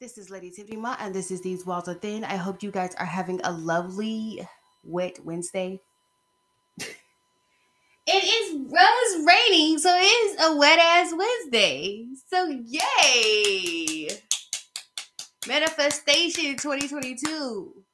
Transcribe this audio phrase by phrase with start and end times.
[0.00, 2.24] This is Lady Tiffany Ma, and this is These Walls Are Thin.
[2.24, 4.40] I hope you guys are having a lovely,
[4.82, 5.78] wet Wednesday.
[6.78, 6.88] it
[8.06, 12.06] is it's raining, so it is a wet ass Wednesday.
[12.28, 14.08] So yay!
[15.46, 17.84] Manifestation 2022.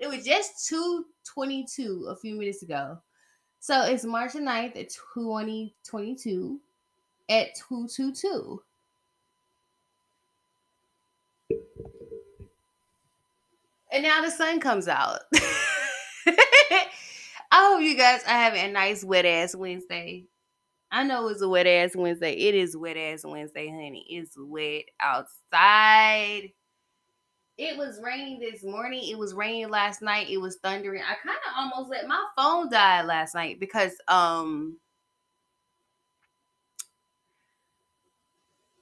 [0.00, 2.98] It was just 222 a few minutes ago.
[3.60, 4.76] So it's March 9th
[5.14, 6.60] 2022
[7.30, 8.60] at 222.
[13.94, 15.20] And now the sun comes out.
[16.26, 16.88] I
[17.52, 20.24] hope you guys are having a nice wet ass Wednesday.
[20.90, 22.32] I know it's a wet ass Wednesday.
[22.32, 24.04] It is wet ass Wednesday, honey.
[24.10, 26.50] It's wet outside.
[27.56, 29.08] It was raining this morning.
[29.08, 30.28] It was raining last night.
[30.28, 31.02] It was thundering.
[31.02, 34.76] I kind of almost let my phone die last night because um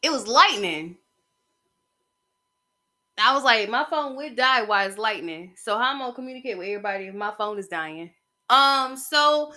[0.01, 0.97] it was lightning.
[3.19, 5.55] I was like, my phone would die while it's lightning.
[5.57, 8.11] So how am I'm gonna communicate with everybody if my phone is dying?
[8.49, 9.53] Um, so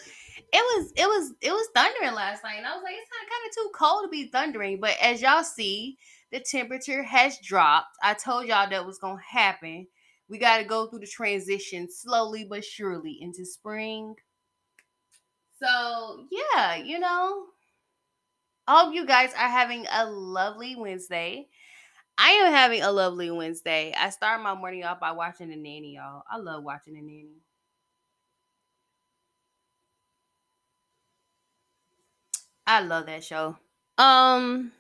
[0.53, 3.30] it was it was it was thundering last night, and I was like, it's not
[3.30, 4.80] kind of too cold to be thundering.
[4.80, 5.98] But as y'all see,
[6.31, 7.98] the temperature has dropped.
[8.03, 9.88] I told y'all that was gonna happen.
[10.28, 14.16] We got to go through the transition slowly but surely into spring.
[15.61, 17.45] So yeah, you know,
[18.67, 21.48] I hope you guys are having a lovely Wednesday.
[22.17, 23.94] I am having a lovely Wednesday.
[23.97, 26.23] I start my morning off by watching the nanny, y'all.
[26.30, 27.41] I love watching the nanny.
[32.67, 33.58] I love that show.
[33.97, 34.71] Um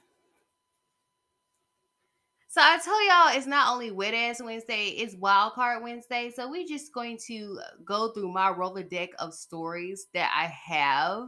[2.47, 6.31] so I tell y'all it's not only wet ass Wednesday, it's wild card Wednesday.
[6.33, 11.23] So we're just going to go through my Rolodeck of stories that I have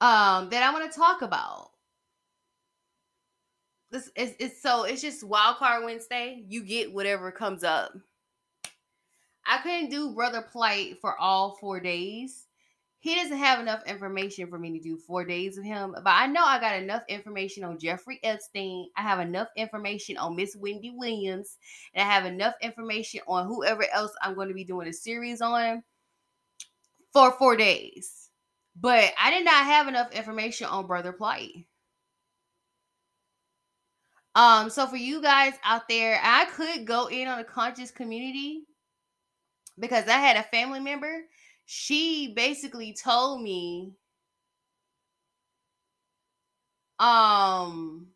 [0.00, 1.67] um that I want to talk about
[3.90, 6.44] this is it's so it's just wild card Wednesday.
[6.46, 7.92] You get whatever comes up.
[9.46, 12.44] I couldn't do Brother Polight for all four days.
[13.00, 16.26] He doesn't have enough information for me to do four days of him, but I
[16.26, 18.88] know I got enough information on Jeffrey Epstein.
[18.96, 21.56] I have enough information on Miss Wendy Williams,
[21.94, 25.40] and I have enough information on whoever else I'm going to be doing a series
[25.40, 25.84] on
[27.12, 28.30] for four days.
[28.78, 31.66] But I did not have enough information on Brother Polight.
[34.38, 38.62] Um, so for you guys out there, I could go in on a conscious community
[39.80, 41.22] because I had a family member.
[41.66, 43.94] She basically told me
[47.00, 48.06] um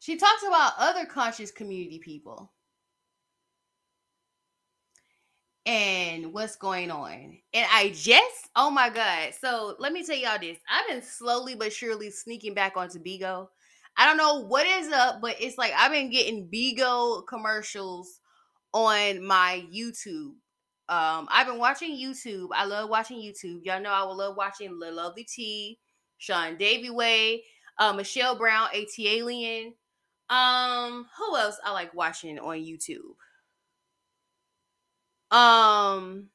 [0.00, 2.53] she talks about other conscious community people
[5.66, 7.38] and what's going on.
[7.52, 9.32] And I just, oh my God.
[9.40, 10.58] So let me tell y'all this.
[10.70, 13.48] I've been slowly but surely sneaking back onto Bigo.
[13.96, 18.20] I don't know what is up, but it's like I've been getting Bigo commercials
[18.72, 20.32] on my YouTube.
[20.88, 22.48] Um, I've been watching YouTube.
[22.52, 23.60] I love watching YouTube.
[23.64, 25.78] Y'all know I will love watching Lil Lovely T,
[26.18, 27.44] Sean Davy Way,
[27.78, 29.72] uh, Michelle Brown, AT Alien.
[30.28, 33.14] Um, who else I like watching on YouTube?
[35.34, 36.28] Um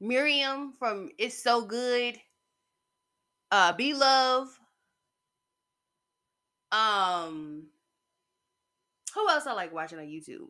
[0.00, 2.18] Miriam from It's So Good.
[3.50, 4.48] Uh Be Love.
[6.70, 7.68] Um
[9.14, 10.48] who else I like watching on YouTube?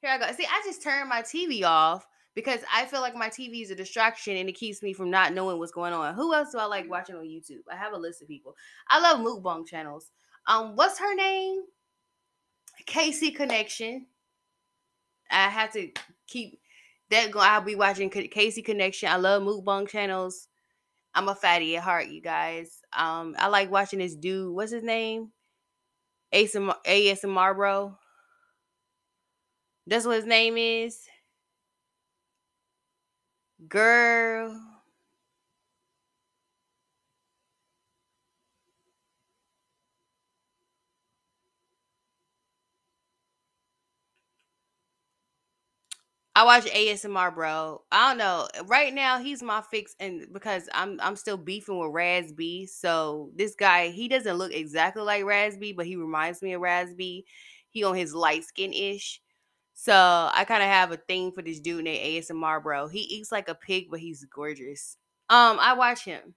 [0.00, 0.32] Here I go.
[0.32, 3.74] See, I just turned my TV off because I feel like my TV is a
[3.74, 6.14] distraction and it keeps me from not knowing what's going on.
[6.14, 7.60] Who else do I like watching on YouTube?
[7.70, 8.54] I have a list of people.
[8.88, 10.12] I love mukbang channels.
[10.46, 11.64] Um, what's her name?
[12.86, 14.06] Casey Connection.
[15.30, 15.90] I have to
[16.26, 16.60] keep
[17.10, 17.46] that going.
[17.48, 19.08] I'll be watching Casey Connection.
[19.08, 20.48] I love mukbang channels.
[21.14, 22.80] I'm a fatty at heart, you guys.
[22.96, 24.54] Um, I like watching this dude.
[24.54, 25.32] What's his name?
[26.34, 27.96] ASMR, ASMR bro.
[29.86, 31.00] That's what his name is.
[33.68, 34.77] Girl.
[46.38, 47.82] I watch ASMR, bro.
[47.90, 48.46] I don't know.
[48.66, 52.64] Right now, he's my fix, and because I'm I'm still beefing with Raz B.
[52.64, 56.60] So this guy, he doesn't look exactly like Raz B, but he reminds me of
[56.60, 57.26] Raz B.
[57.70, 59.20] He on his light skin ish.
[59.74, 62.86] So I kind of have a thing for this dude named ASMR, bro.
[62.86, 64.96] He eats like a pig, but he's gorgeous.
[65.28, 66.36] Um, I watch him.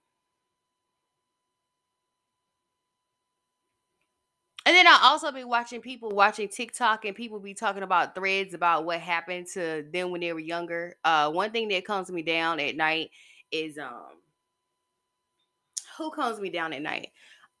[4.64, 8.54] And then I also be watching people watching TikTok and people be talking about threads
[8.54, 10.96] about what happened to them when they were younger.
[11.04, 13.10] Uh one thing that comes me down at night
[13.50, 14.20] is um
[15.98, 17.08] who comes me down at night?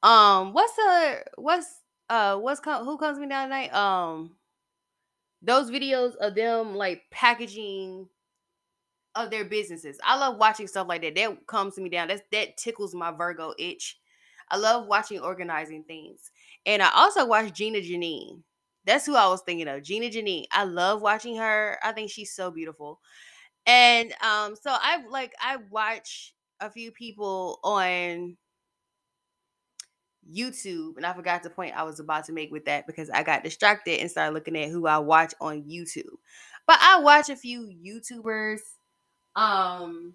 [0.02, 1.66] Um what's the what's
[2.08, 3.74] uh what's who comes me down at night?
[3.74, 4.36] Um
[5.42, 8.08] those videos of them like packaging
[9.14, 9.98] of their businesses.
[10.04, 11.14] I love watching stuff like that.
[11.14, 12.08] That to me down.
[12.08, 13.98] That's that tickles my Virgo itch.
[14.48, 16.30] I love watching organizing things.
[16.66, 18.42] And I also watch Gina Janine.
[18.84, 19.82] That's who I was thinking of.
[19.82, 20.46] Gina Janine.
[20.52, 21.78] I love watching her.
[21.82, 23.00] I think she's so beautiful.
[23.66, 28.36] And um, so I like I watch a few people on
[30.30, 33.22] YouTube, and I forgot the point I was about to make with that because I
[33.22, 36.16] got distracted and started looking at who I watch on YouTube.
[36.66, 38.60] But I watch a few YouTubers.
[39.34, 40.14] Um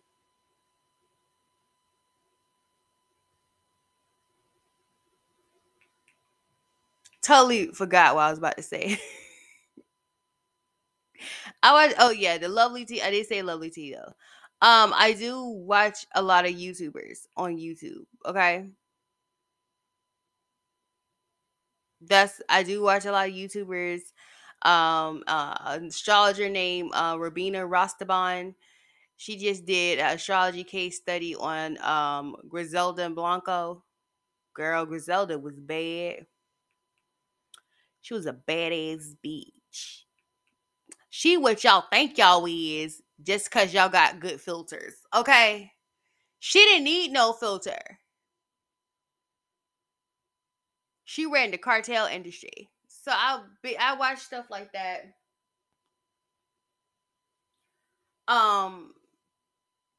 [7.28, 9.00] totally forgot what I was about to say.
[11.64, 13.02] I watch oh yeah, the lovely tea.
[13.02, 14.14] I did say lovely tea though.
[14.60, 18.06] Um, I do watch a lot of YouTubers on YouTube.
[18.26, 18.68] Okay.
[22.02, 24.02] That's I do watch a lot of YouTubers.
[24.64, 28.56] Um, uh, an astrologer named uh, Rabina Rastaban.
[29.18, 33.84] She just did an astrology case study on um Griselda and Blanco.
[34.56, 36.26] Girl, Griselda was bad.
[38.08, 40.04] She was a badass bitch.
[41.10, 44.94] She what y'all think y'all is just cause y'all got good filters.
[45.14, 45.74] Okay.
[46.40, 48.00] She didn't need no filter.
[51.04, 52.70] She ran the cartel industry.
[52.88, 55.02] So I'll be I watch stuff like that.
[58.30, 58.94] Um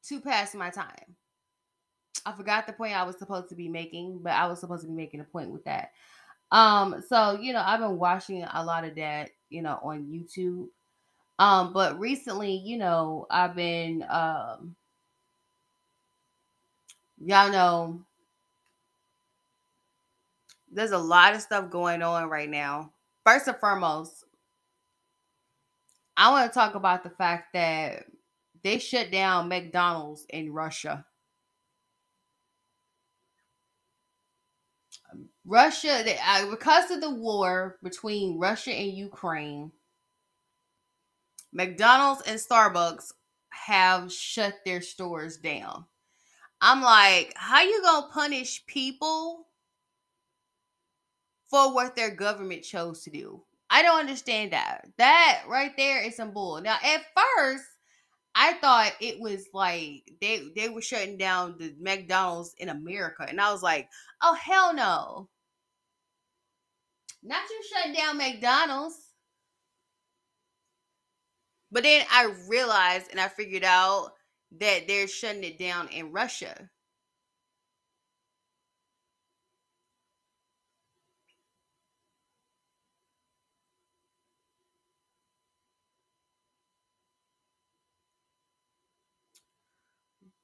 [0.05, 1.17] to pass my time.
[2.25, 4.89] I forgot the point I was supposed to be making, but I was supposed to
[4.89, 5.91] be making a point with that.
[6.53, 10.69] Um, so you know, I've been watching a lot of that, you know, on YouTube.
[11.39, 14.77] Um, but recently, you know, I've been um
[17.19, 18.00] y'all know
[20.71, 22.93] there's a lot of stuff going on right now.
[23.25, 24.25] First and foremost,
[26.17, 28.05] I want to talk about the fact that
[28.62, 31.05] they shut down McDonald's in Russia.
[35.49, 39.73] Russia, they, uh, because of the war between Russia and Ukraine,
[41.55, 43.12] McDonald's and Starbucks
[43.49, 45.87] have shut their stores down.
[46.61, 49.47] I'm like, how you gonna punish people
[51.49, 53.43] for what their government chose to do?
[53.71, 54.87] I don't understand that.
[54.99, 56.61] That right there is some bull.
[56.61, 57.65] Now, at first,
[58.35, 63.41] I thought it was like they they were shutting down the McDonald's in America, and
[63.41, 63.89] I was like,
[64.23, 65.29] oh hell no,
[67.23, 68.97] not you shut down McDonald's.
[71.70, 74.12] But then I realized and I figured out
[74.59, 76.70] that they're shutting it down in Russia.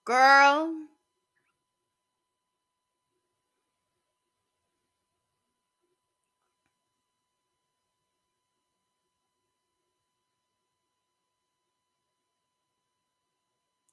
[0.05, 0.75] Girl,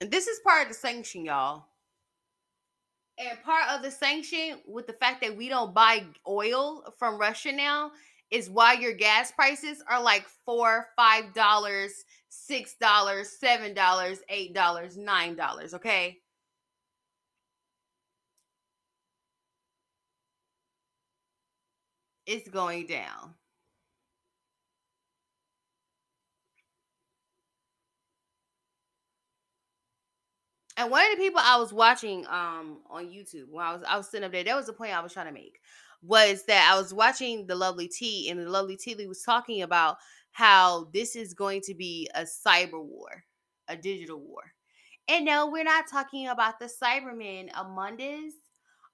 [0.01, 1.65] and this is part of the sanction, y'all.
[3.19, 7.51] And part of the sanction with the fact that we don't buy oil from Russia
[7.51, 7.91] now
[8.31, 11.93] is why your gas prices are like four, five dollars,
[12.29, 15.75] six dollars, seven dollars, eight dollars, nine dollars.
[15.75, 16.17] Okay.
[22.25, 23.35] It's going down.
[30.81, 33.97] And one of the people I was watching um on YouTube when I was I
[33.97, 35.59] was sitting up there, that was the point I was trying to make.
[36.01, 39.97] Was that I was watching the lovely T and the lovely T was talking about
[40.31, 43.23] how this is going to be a cyber war,
[43.67, 44.41] a digital war.
[45.07, 48.33] And no, we're not talking about the Cybermen among us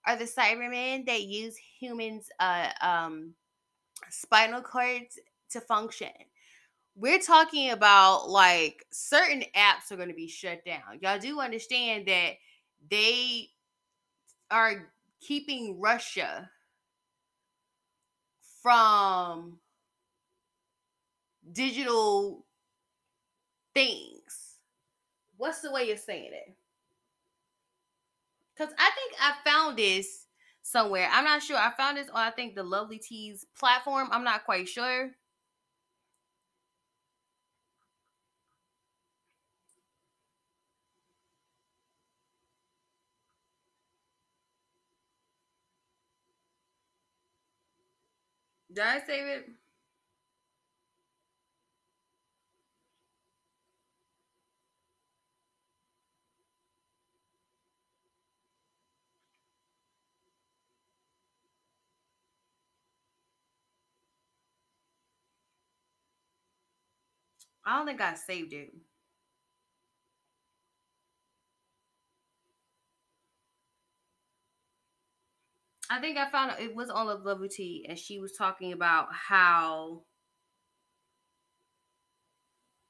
[0.06, 3.34] or the Cybermen that use humans' uh, um,
[4.10, 5.20] spinal cords
[5.51, 6.10] to function.
[6.99, 10.81] We're talking about like certain apps are going to be shut down.
[10.99, 12.31] Y'all do understand that
[12.89, 13.49] they
[14.49, 16.49] are keeping Russia
[18.63, 19.59] from
[21.51, 22.45] digital
[23.75, 24.57] things.
[25.37, 26.55] What's the way of saying it?
[28.55, 30.25] Because I think I found this
[30.63, 31.07] somewhere.
[31.11, 31.57] I'm not sure.
[31.57, 34.09] I found this on I think the Lovely Teas platform.
[34.11, 35.11] I'm not quite sure.
[48.77, 49.50] Did I save it?
[67.65, 68.74] I don't think I saved it.
[75.89, 80.03] I think I found it was on Lovely Tea, and she was talking about how.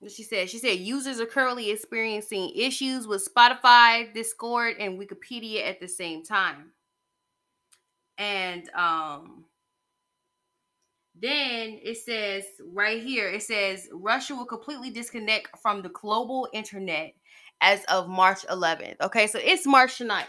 [0.07, 5.79] She said, she said users are currently experiencing issues with Spotify, Discord, and Wikipedia at
[5.79, 6.71] the same time.
[8.19, 9.45] And um
[11.19, 17.13] then it says right here, it says Russia will completely disconnect from the global internet
[17.59, 19.01] as of March 11th.
[19.01, 20.25] Okay, so it's March 9th.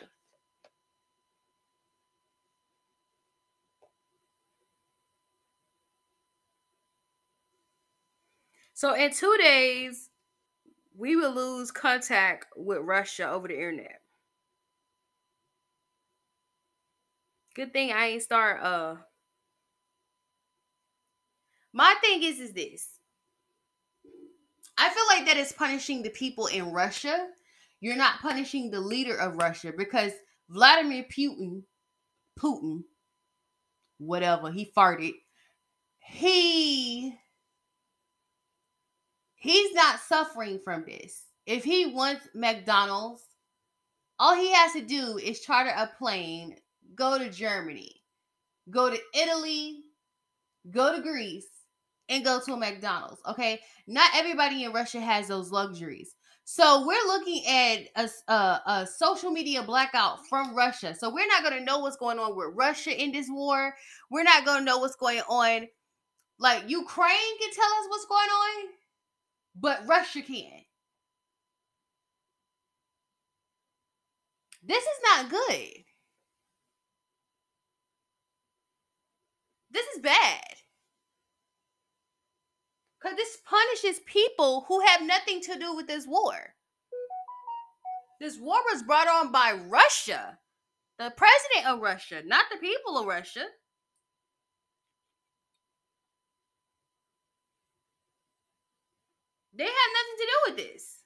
[8.79, 10.09] So in two days,
[10.97, 14.01] we will lose contact with Russia over the internet.
[17.57, 18.95] Good thing I ain't start uh
[21.73, 22.89] my thing is is this.
[24.79, 27.31] I feel like that is punishing the people in Russia.
[27.81, 30.13] You're not punishing the leader of Russia because
[30.51, 31.65] Vladimir Putin,
[32.39, 32.85] Putin,
[33.99, 35.15] whatever, he farted.
[35.99, 37.19] He
[39.39, 41.25] he's not suffering from this.
[41.47, 43.23] If he wants McDonald's,
[44.19, 46.57] all he has to do is charter a plane,
[46.95, 48.03] go to Germany,
[48.71, 49.81] go to Italy,
[50.71, 51.47] go to Greece,
[52.09, 53.21] and go to a McDonald's.
[53.29, 56.15] Okay, not everybody in Russia has those luxuries.
[56.51, 60.95] So we're looking at a, a, a, social media blackout from Russia.
[60.95, 63.75] So we're not going to know what's going on with Russia in this war.
[64.11, 65.69] We're not going to know what's going on.
[66.39, 68.69] Like Ukraine can tell us what's going on,
[69.55, 70.65] but Russia can.
[74.63, 75.85] This is not good.
[79.71, 80.43] This is bad.
[83.01, 86.55] Because this punishes people who have nothing to do with this war.
[88.21, 90.39] This war was brought on by Russia,
[90.99, 93.45] the president of Russia, not the people of Russia.
[99.59, 100.99] They have nothing to do with this.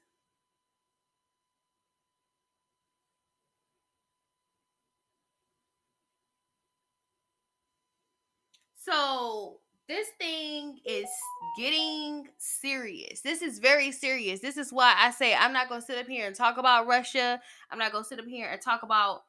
[8.77, 11.09] So this thing is
[11.59, 13.21] getting serious.
[13.21, 14.41] This is very serious.
[14.41, 16.87] This is why I say I'm not going to sit up here and talk about
[16.87, 17.41] Russia.
[17.71, 19.23] I'm not going to sit up here and talk about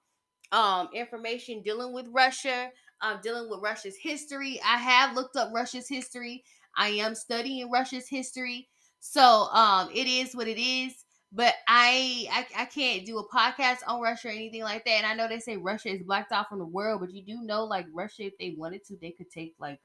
[0.51, 4.59] um information dealing with Russia, um dealing with Russia's history.
[4.65, 6.43] I have looked up Russia's history.
[6.75, 8.69] I am studying Russia's history.
[9.05, 10.93] So um it is what it is.
[11.33, 14.91] But I, I I can't do a podcast on Russia or anything like that.
[14.91, 17.41] And I know they say Russia is blacked out from the world, but you do
[17.41, 19.79] know like Russia, if they wanted to, they could take like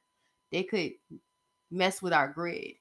[0.52, 0.92] they could
[1.70, 2.74] mess with our grid.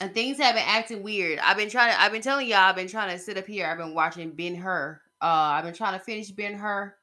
[0.00, 1.38] And things have been acting weird.
[1.40, 3.66] I've been trying to I've been telling y'all, I've been trying to sit up here.
[3.66, 4.98] I've been watching Ben Hur.
[5.20, 6.96] Uh I've been trying to finish Ben Hur.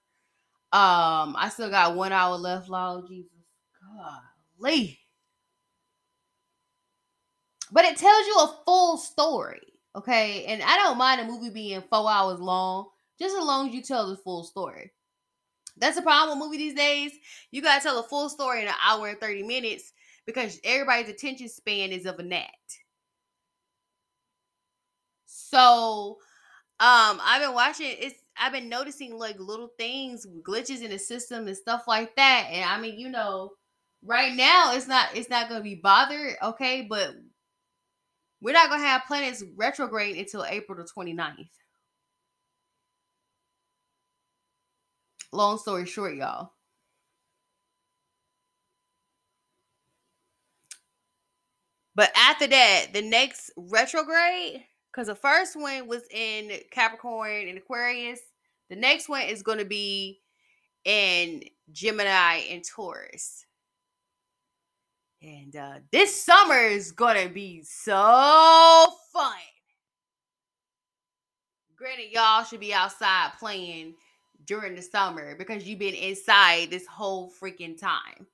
[0.71, 3.31] Um, I still got one hour left, Lord Jesus.
[4.59, 4.99] Golly.
[7.71, 9.61] But it tells you a full story.
[9.95, 10.45] Okay.
[10.45, 12.89] And I don't mind a movie being four hours long,
[13.19, 14.91] just as long as you tell the full story.
[15.77, 17.11] That's the problem with movie these days.
[17.51, 19.93] You gotta tell a full story in an hour and 30 minutes
[20.25, 22.49] because everybody's attention span is of a gnat.
[25.25, 26.17] So
[26.79, 31.47] um I've been watching it's I've been noticing like little things, glitches in the system
[31.47, 32.47] and stuff like that.
[32.51, 33.53] And I mean, you know,
[34.03, 37.15] right now it's not it's not gonna be bothered, okay, but
[38.41, 41.49] we're not gonna have planets retrograde until April the 29th.
[45.31, 46.51] long story short, y'all.
[51.95, 58.21] But after that, the next retrograde, because the first one was in Capricorn and Aquarius,
[58.69, 60.21] the next one is going to be
[60.85, 63.45] in Gemini and Taurus.
[65.21, 69.33] And uh, this summer is going to be so fun.
[71.75, 73.95] Granted, y'all should be outside playing
[74.45, 78.27] during the summer because you've been inside this whole freaking time.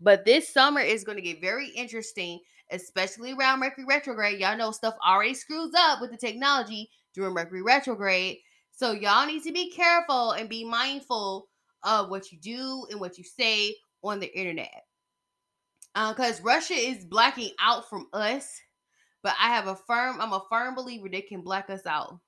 [0.00, 4.40] But this summer is going to get very interesting, especially around Mercury retrograde.
[4.40, 8.38] Y'all know stuff already screws up with the technology during Mercury retrograde.
[8.72, 11.48] So y'all need to be careful and be mindful
[11.84, 14.82] of what you do and what you say on the internet.
[15.94, 18.60] Because uh, Russia is blacking out from us,
[19.22, 22.18] but I have a firm, I'm a firm believer they can black us out.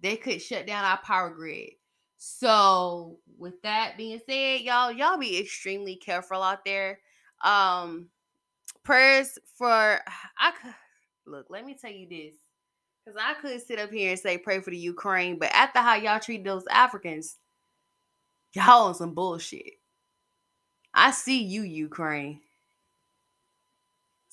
[0.00, 1.70] They could shut down our power grid.
[2.18, 7.00] So, with that being said, y'all, y'all be extremely careful out there.
[7.42, 8.08] Um,
[8.82, 10.74] prayers for I could
[11.26, 11.46] look.
[11.50, 12.34] Let me tell you this,
[13.04, 15.94] because I could sit up here and say pray for the Ukraine, but after how
[15.96, 17.36] y'all treat those Africans,
[18.52, 19.74] y'all on some bullshit.
[20.94, 22.40] I see you, Ukraine.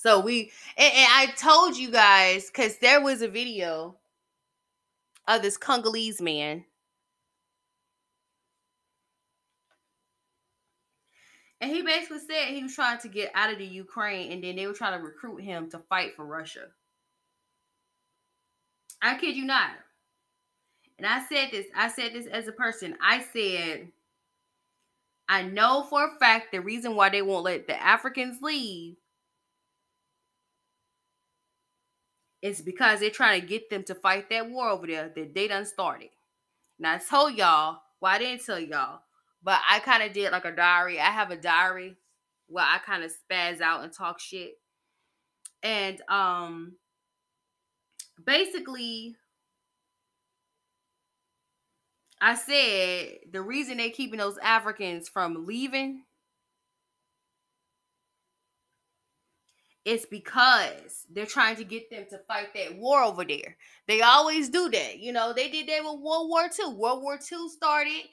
[0.04, 3.96] So we and, and I told you guys because there was a video
[5.30, 6.66] of this Congolese man
[11.62, 14.58] And he basically said he was trying to get out of the Ukraine and then
[14.58, 16.66] they were trying to recruit him to fight for Russia.
[19.02, 19.70] I kid you not.
[20.98, 22.98] And I said this, I said this as a person.
[23.02, 23.88] I said,
[25.30, 28.98] I know for a fact the reason why they won't let the Africans leave
[32.44, 35.48] is because they're trying to get them to fight that war over there that they
[35.48, 36.10] done started.
[36.78, 39.00] And I told y'all, well, I didn't tell y'all
[39.44, 41.00] but I kind of did like a diary.
[41.00, 41.98] I have a diary
[42.48, 44.54] where I kind of spaz out and talk shit.
[45.62, 46.74] And um
[48.26, 49.16] basically
[52.22, 56.04] I said the reason they're keeping those Africans from leaving
[59.86, 63.58] it's because they're trying to get them to fight that war over there.
[63.88, 65.00] They always do that.
[65.00, 66.74] You know, they did that with World War II.
[66.76, 68.04] World War II started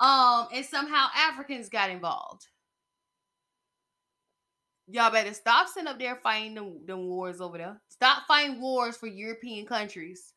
[0.00, 2.46] um, and somehow Africans got involved.
[4.86, 7.80] Y'all better stop sitting up there fighting them, them wars over there.
[7.88, 10.32] Stop fighting wars for European countries.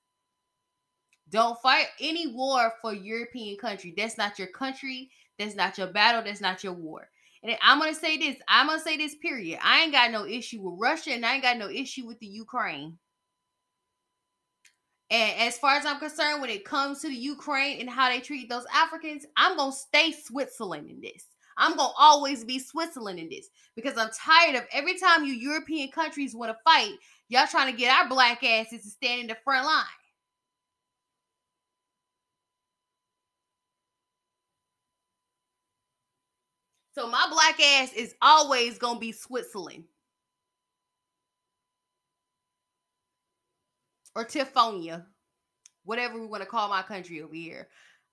[1.29, 3.93] Don't fight any war for European country.
[3.95, 5.09] That's not your country.
[5.39, 6.23] That's not your battle.
[6.23, 7.07] That's not your war.
[7.43, 8.37] And I'm gonna say this.
[8.47, 9.15] I'm gonna say this.
[9.15, 9.59] Period.
[9.63, 12.27] I ain't got no issue with Russia, and I ain't got no issue with the
[12.27, 12.97] Ukraine.
[15.09, 18.21] And as far as I'm concerned, when it comes to the Ukraine and how they
[18.21, 21.25] treat those Africans, I'm to stay Switzerland in this.
[21.57, 25.91] I'm to always be Switzerland in this because I'm tired of every time you European
[25.91, 26.93] countries want to fight,
[27.27, 29.83] y'all trying to get our black asses to stand in the front line.
[36.93, 39.85] So my black ass is always going to be Switzerland.
[44.15, 45.05] or Tifonia,
[45.83, 47.67] whatever we want to call my country over here.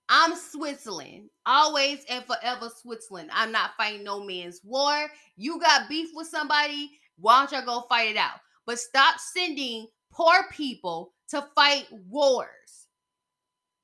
[0.07, 3.29] I'm Switzerland, always and forever Switzerland.
[3.31, 5.07] I'm not fighting no man's war.
[5.37, 8.39] You got beef with somebody, why don't y'all go fight it out?
[8.65, 12.47] But stop sending poor people to fight wars.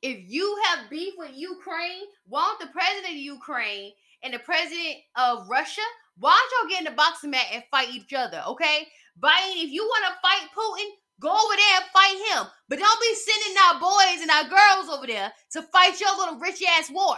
[0.02, 3.92] If you have beef with Ukraine, why don't the president of Ukraine
[4.26, 5.86] and the president of Russia,
[6.18, 8.44] why y'all get in the boxing mat and fight each other?
[8.48, 8.88] Okay,
[9.22, 12.48] Biden, if you want to fight Putin, Go over there and fight him.
[12.68, 16.40] But don't be sending our boys and our girls over there to fight your little
[16.40, 17.16] rich ass war.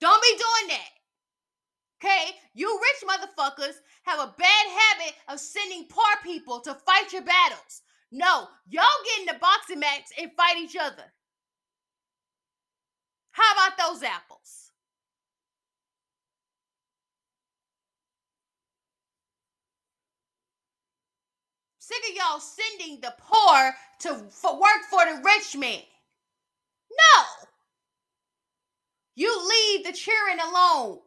[0.00, 0.88] Don't be doing that.
[2.02, 2.30] Okay?
[2.54, 7.82] You rich motherfuckers have a bad habit of sending poor people to fight your battles.
[8.10, 11.04] No, y'all get in the boxing match and fight each other.
[13.32, 14.70] How about those apples?
[21.90, 25.82] sick of y'all sending the poor to for work for the rich man.
[26.90, 27.24] No.
[29.16, 31.00] You leave the children alone.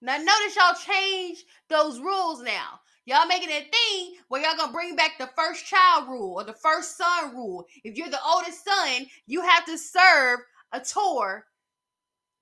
[0.00, 2.80] Now notice y'all change those rules now.
[3.04, 6.54] Y'all making a thing where y'all gonna bring back the first child rule or the
[6.54, 7.66] first son rule.
[7.84, 10.40] If you're the oldest son, you have to serve
[10.72, 11.44] a tour.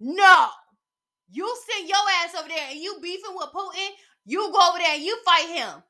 [0.00, 0.48] No.
[1.30, 3.90] You send your ass over there and you beefing with Putin,
[4.24, 5.82] you go over there and you fight him.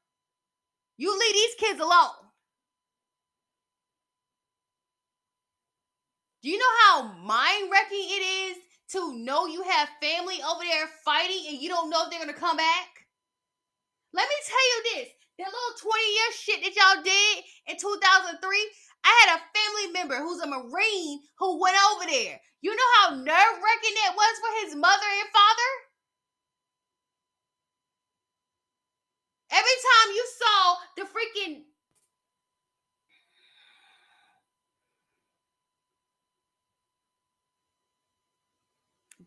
[0.96, 2.29] You leave these kids alone.
[6.42, 8.57] Do you know how mind wrecking it is
[8.92, 12.33] to know you have family over there fighting and you don't know if they're gonna
[12.33, 12.88] come back?
[14.12, 18.70] Let me tell you this that little 20 year shit that y'all did in 2003.
[19.04, 22.40] I had a family member who's a Marine who went over there.
[22.61, 25.70] You know how nerve wracking that was for his mother and father?
[29.50, 31.62] Every time you saw the freaking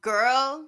[0.02, 0.66] girl.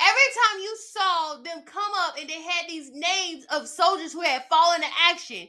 [0.00, 4.20] Every time you saw them come up and they had these names of soldiers who
[4.20, 5.48] had fallen in action,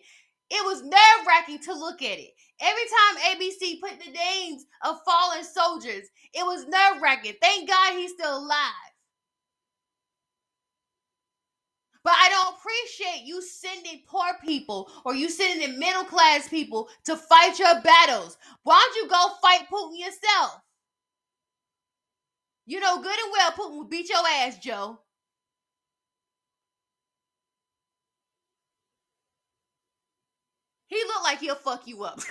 [0.52, 2.32] it was nerve wracking to look at it.
[2.62, 7.36] Every time ABC put the names of fallen soldiers, it was nerve wracking.
[7.42, 8.74] Thank God he's still alive.
[12.04, 16.90] But I don't appreciate you sending poor people or you sending in middle class people
[17.06, 18.38] to fight your battles.
[18.64, 20.62] Why don't you go fight Putin yourself?
[22.66, 25.00] You know good and well Putin will beat your ass, Joe.
[30.90, 32.20] He looked like he'll fuck you up.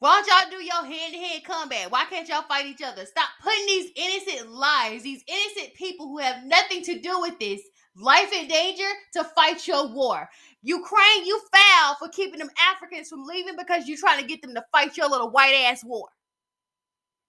[0.00, 1.90] Why don't y'all do your hand to hand combat?
[1.90, 3.04] Why can't y'all fight each other?
[3.04, 7.60] Stop putting these innocent lives, these innocent people who have nothing to do with this
[7.96, 10.28] life in danger to fight your war.
[10.62, 14.54] Ukraine, you foul for keeping them Africans from leaving because you're trying to get them
[14.54, 16.08] to fight your little white ass war.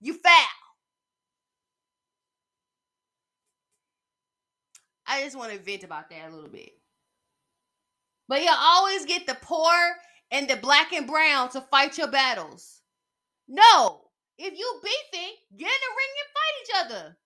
[0.02, 0.59] You foul.
[5.10, 6.72] I just want to vent about that a little bit.
[8.28, 9.74] But you always get the poor
[10.30, 12.82] and the black and brown to fight your battles.
[13.48, 14.02] No.
[14.38, 17.18] If you beefing, get in the ring and fight each other.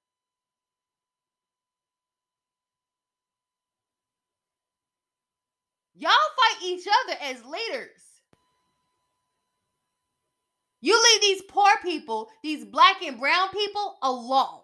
[5.95, 8.01] Y'all fight each other as leaders.
[10.81, 14.62] You leave these poor people, these black and brown people alone.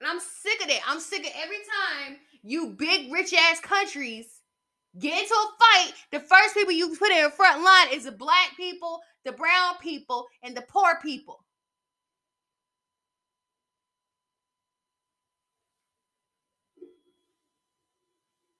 [0.00, 0.80] And I'm sick of it.
[0.86, 4.26] I'm sick of every time you big rich ass countries
[4.98, 5.92] get into a fight.
[6.12, 10.26] The first people you put in front line is the black people, the brown people,
[10.42, 11.44] and the poor people.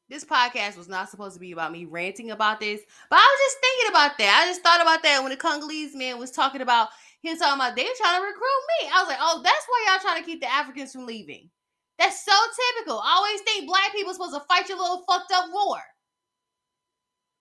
[0.08, 3.40] This podcast was not supposed to be about me ranting about this, but I was
[3.46, 4.42] just thinking about that.
[4.42, 6.88] I just thought about that when the Congolese man was talking about
[7.20, 8.90] he was talking about they were trying to recruit me.
[8.94, 11.50] I was like, oh, that's why y'all trying to keep the Africans from leaving.
[11.98, 12.32] That's so
[12.76, 13.00] typical.
[13.00, 15.78] I always think black people supposed to fight your little fucked up war.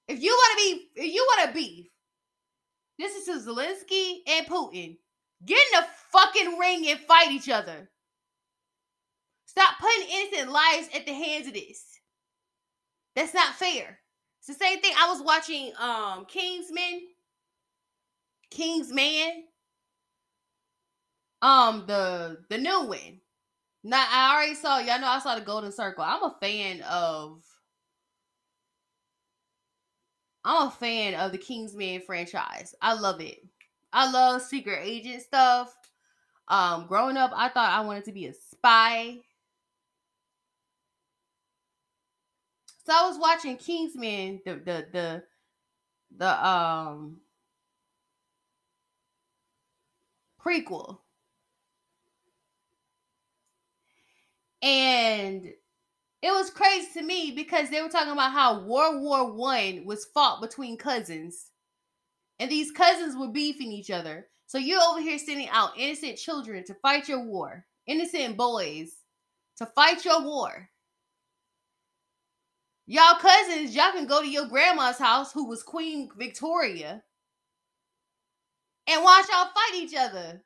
[0.07, 1.87] If you want to be, if you want to beef,
[2.97, 4.97] this is to Zelensky and Putin.
[5.45, 7.89] Get in the fucking ring and fight each other.
[9.45, 11.83] Stop putting innocent lives at the hands of this.
[13.15, 13.99] That's not fair.
[14.39, 14.93] It's the same thing.
[14.97, 17.01] I was watching um Kingsman.
[18.49, 19.43] Kingsman
[21.41, 23.21] um, the the new one.
[23.83, 26.03] Now I already saw y'all know I saw the Golden Circle.
[26.03, 27.43] I'm a fan of
[30.43, 32.73] I'm a fan of the Kingsman franchise.
[32.81, 33.39] I love it.
[33.93, 35.73] I love secret agent stuff.
[36.47, 39.17] Um, growing up, I thought I wanted to be a spy.
[42.85, 45.23] So I was watching Kingsman, the the the
[46.17, 47.17] the um
[50.39, 50.99] prequel.
[54.61, 55.45] And
[56.21, 60.05] it was crazy to me because they were talking about how World War One was
[60.13, 61.51] fought between cousins,
[62.39, 64.27] and these cousins were beefing each other.
[64.47, 68.93] So you're over here sending out innocent children to fight your war, innocent boys
[69.57, 70.69] to fight your war.
[72.85, 77.03] Y'all cousins, y'all can go to your grandma's house, who was Queen Victoria,
[78.87, 80.41] and watch y'all fight each other.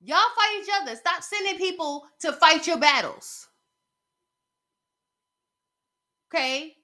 [0.00, 0.96] Y'all fight each other.
[0.96, 3.48] Stop sending people to fight your battles.
[6.32, 6.74] Okay?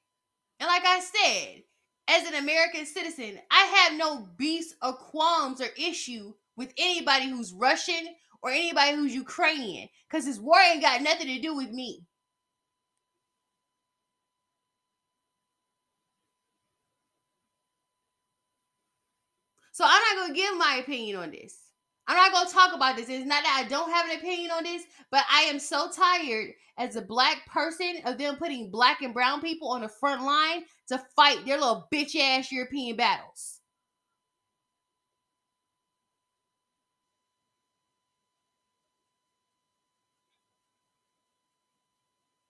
[0.61, 1.63] And like I said,
[2.09, 7.53] as an American citizen, I have no beefs or qualms or issue with anybody who's
[7.53, 8.09] Russian
[8.43, 12.05] or anybody who's Ukrainian because this war ain't got nothing to do with me.
[19.73, 21.64] So I'm not going to give my opinion on this.
[22.07, 23.09] I'm not going to talk about this.
[23.09, 26.51] It's not that I don't have an opinion on this, but I am so tired
[26.77, 30.65] as a black person of them putting black and brown people on the front line
[30.89, 33.61] to fight their little bitch ass European battles.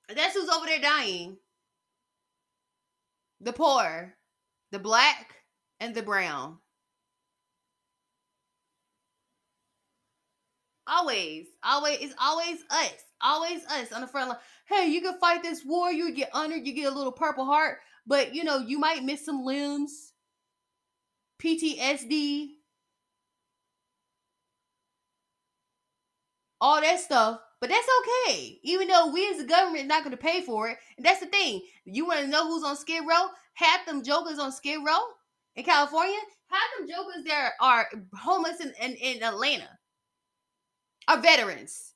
[0.09, 1.37] That's who's over there dying.
[3.40, 4.14] The poor,
[4.71, 5.35] the black,
[5.81, 6.59] and the brown.
[10.87, 13.05] Always, always, it's always us.
[13.23, 14.38] Always us on the front line.
[14.66, 17.79] Hey, you can fight this war, you get honored, you get a little purple heart,
[18.07, 20.12] but you know, you might miss some limbs,
[21.42, 22.49] PTSD,
[26.61, 27.40] all that stuff.
[27.61, 27.88] But that's
[28.29, 30.77] okay, even though we as the government not going to pay for it.
[30.99, 31.62] And that's the thing.
[31.87, 33.29] You want to know who's on Skid Row?
[33.55, 34.99] Half them jokers on Skid Row
[35.57, 36.18] in California.
[36.49, 39.70] Half them jokers there are homeless in, in, in Atlanta.
[41.09, 41.93] Are veterans.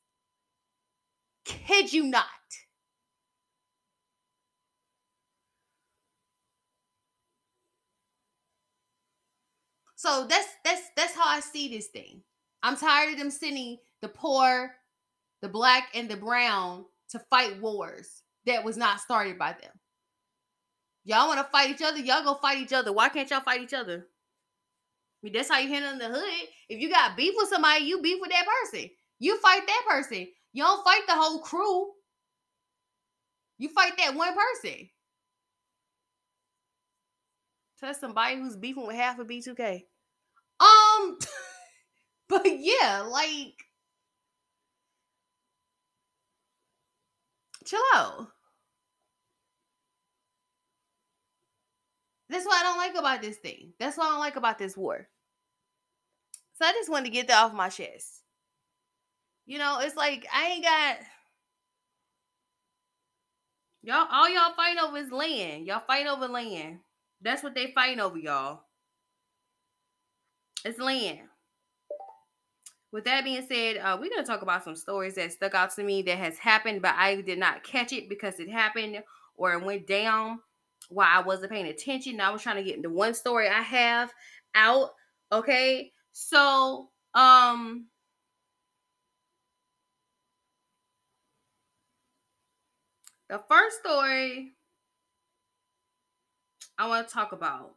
[1.45, 2.25] Kid you not.
[9.97, 12.23] So that's that's that's how I see this thing.
[12.63, 14.71] I'm tired of them sending the poor,
[15.43, 19.73] the black, and the brown to fight wars that was not started by them.
[21.05, 21.99] Y'all want to fight each other?
[21.99, 22.93] Y'all go fight each other.
[22.93, 24.07] Why can't y'all fight each other?
[24.07, 26.49] I mean, that's how you handle in the hood.
[26.69, 28.91] If you got beef with somebody, you beef with that person.
[29.19, 30.29] You fight that person.
[30.53, 31.91] You don't fight the whole crew.
[33.59, 34.89] You fight that one person.
[37.81, 39.85] Tell somebody who's beefing with half of B2K.
[40.61, 41.19] Um,
[42.29, 43.55] but yeah, like,
[47.65, 48.29] chill out.
[52.31, 53.73] That's what I don't like about this thing.
[53.79, 55.09] That's what I don't like about this war.
[56.55, 58.23] So I just wanted to get that off my chest.
[59.49, 60.99] You know, it's like I ain't got
[63.83, 64.07] y'all.
[64.13, 65.67] All y'all fighting over is land.
[65.67, 66.81] Y'all fighting over land.
[67.23, 68.61] That's what they fighting over, y'all.
[70.67, 71.21] It's land.
[72.93, 75.83] With that being said, uh, we're gonna talk about some stories that stuck out to
[75.83, 79.03] me that has happened, but I did not catch it because it happened
[79.35, 80.41] or it went down
[80.91, 82.21] while I wasn't paying attention.
[82.21, 84.13] I was trying to get into one story I have
[84.55, 84.91] out.
[85.33, 87.87] Okay, so um.
[93.29, 94.53] The first story
[96.79, 97.73] I want to talk about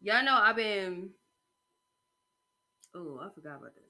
[0.00, 1.10] Y'all know I've been.
[2.94, 3.87] Oh, I forgot about this.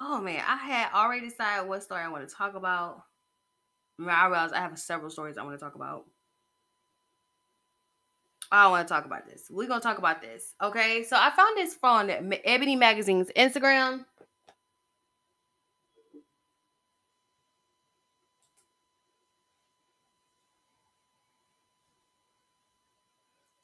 [0.00, 3.02] Oh man, I had already decided what story I want to talk about.
[4.00, 6.04] I realized I have several stories I want to talk about.
[8.50, 9.46] I don't want to talk about this.
[9.50, 10.54] We're gonna talk about this.
[10.62, 12.10] Okay, so I found this from
[12.44, 14.04] Ebony Magazine's Instagram.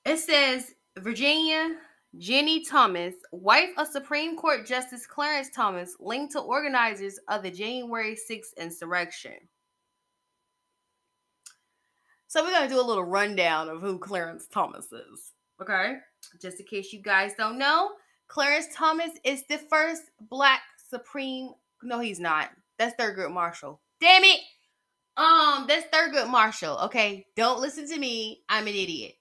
[0.05, 1.77] It says Virginia
[2.19, 8.17] Ginni Thomas, wife of Supreme Court Justice Clarence Thomas, linked to organizers of the January
[8.31, 9.35] 6th insurrection.
[12.29, 15.33] So we're going to do a little rundown of who Clarence Thomas is.
[15.61, 15.97] Okay?
[16.41, 17.91] Just in case you guys don't know,
[18.29, 21.51] Clarence Thomas is the first black Supreme.
[21.83, 22.51] No, he's not.
[22.79, 23.81] That's Thurgood Marshall.
[24.01, 24.41] Damn it.
[25.17, 26.79] Um, that's Thurgood Marshall.
[26.85, 28.43] Okay, don't listen to me.
[28.49, 29.15] I'm an idiot.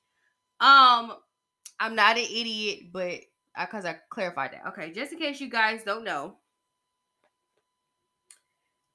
[0.60, 1.14] Um,
[1.80, 3.20] I'm not an idiot, but
[3.60, 4.68] because I, I clarified that.
[4.70, 6.36] Okay, just in case you guys don't know,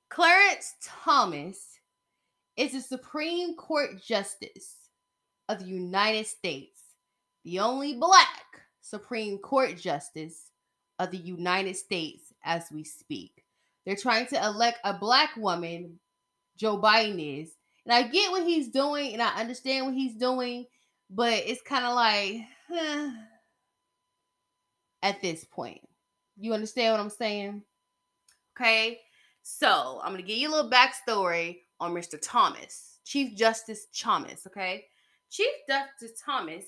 [0.09, 1.59] Clarence Thomas
[2.57, 4.77] is a Supreme Court Justice
[5.49, 6.81] of the United States,
[7.45, 10.51] the only black Supreme Court Justice
[10.99, 13.45] of the United States as we speak.
[13.87, 15.99] They're trying to elect a black woman,
[16.57, 17.53] Joe Biden is.
[17.87, 20.67] And I get what he's doing and I understand what he's doing
[21.11, 22.43] but it's kind of like
[25.03, 25.81] at this point.
[26.39, 27.63] You understand what I'm saying?
[28.57, 29.01] Okay,
[29.43, 32.19] so I'm gonna give you a little backstory on Mr.
[32.21, 34.47] Thomas, Chief Justice Thomas.
[34.47, 34.87] Okay,
[35.31, 36.65] Chief Justice Thomas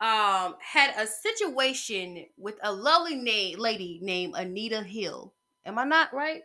[0.00, 5.32] um had a situation with a lovely name lady named Anita Hill.
[5.66, 6.42] Am I not right?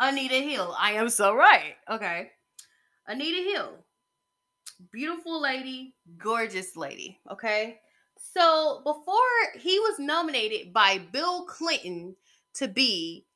[0.00, 0.74] Anita Hill.
[0.78, 1.74] I am so right.
[1.90, 2.30] Okay.
[3.06, 3.72] Anita Hill.
[4.92, 7.20] Beautiful lady, gorgeous lady.
[7.30, 7.78] Okay.
[8.16, 9.14] So before
[9.58, 12.16] he was nominated by Bill Clinton
[12.54, 13.26] to be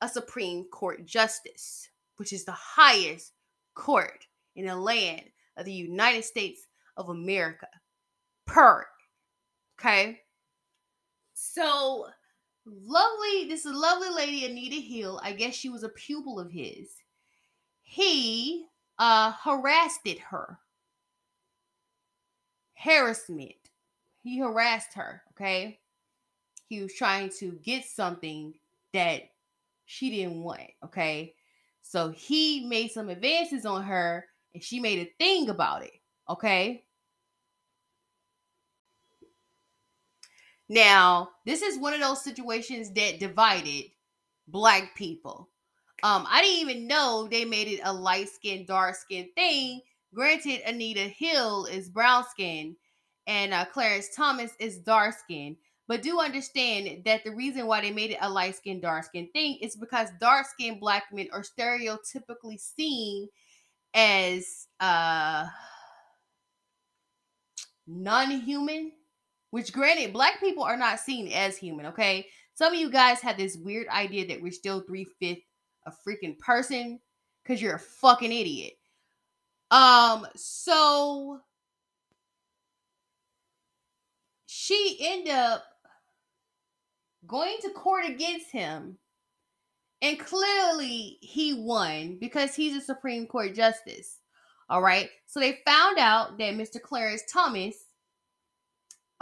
[0.00, 3.32] a Supreme Court justice, which is the highest
[3.74, 5.24] court in the land
[5.56, 7.68] of the United States of America.
[8.46, 8.86] Per.
[9.80, 10.20] Okay.
[11.32, 12.06] So
[12.66, 15.20] lovely, this is lovely lady Anita Hill.
[15.22, 16.90] I guess she was a pupil of his.
[17.82, 18.66] He
[18.98, 20.58] uh harassed her.
[22.74, 23.54] Harassment.
[24.22, 25.78] He harassed her, okay?
[26.68, 28.54] He was trying to get something
[28.92, 29.22] that
[29.86, 31.34] she didn't want, okay?
[31.82, 35.92] So he made some advances on her and she made a thing about it.
[36.28, 36.84] Okay.
[40.68, 43.84] Now, this is one of those situations that divided
[44.48, 45.50] black people.
[46.02, 49.80] Um, I didn't even know they made it a light skin, dark skin thing.
[50.14, 52.76] Granted, Anita Hill is brown skin
[53.26, 55.56] and uh, Clarence Thomas is dark skin.
[55.86, 59.28] But do understand that the reason why they made it a light skin, dark skin
[59.32, 63.28] thing is because dark skinned black men are stereotypically seen
[63.92, 65.46] as uh
[67.86, 68.92] non-human
[69.54, 73.36] which granted black people are not seen as human okay some of you guys have
[73.36, 75.38] this weird idea that we're still three-fifth
[75.86, 76.98] a freaking person
[77.42, 78.72] because you're a fucking idiot
[79.70, 81.38] um so
[84.46, 85.62] she ended up
[87.28, 88.98] going to court against him
[90.02, 94.18] and clearly he won because he's a Supreme Court justice.
[94.68, 95.08] All right.
[95.24, 96.78] So they found out that Mr.
[96.78, 97.83] Clarence Thomas,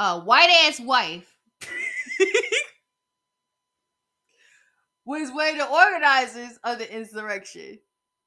[0.02, 1.38] a white ass wife,
[5.04, 7.78] was one of the organizers of the insurrection.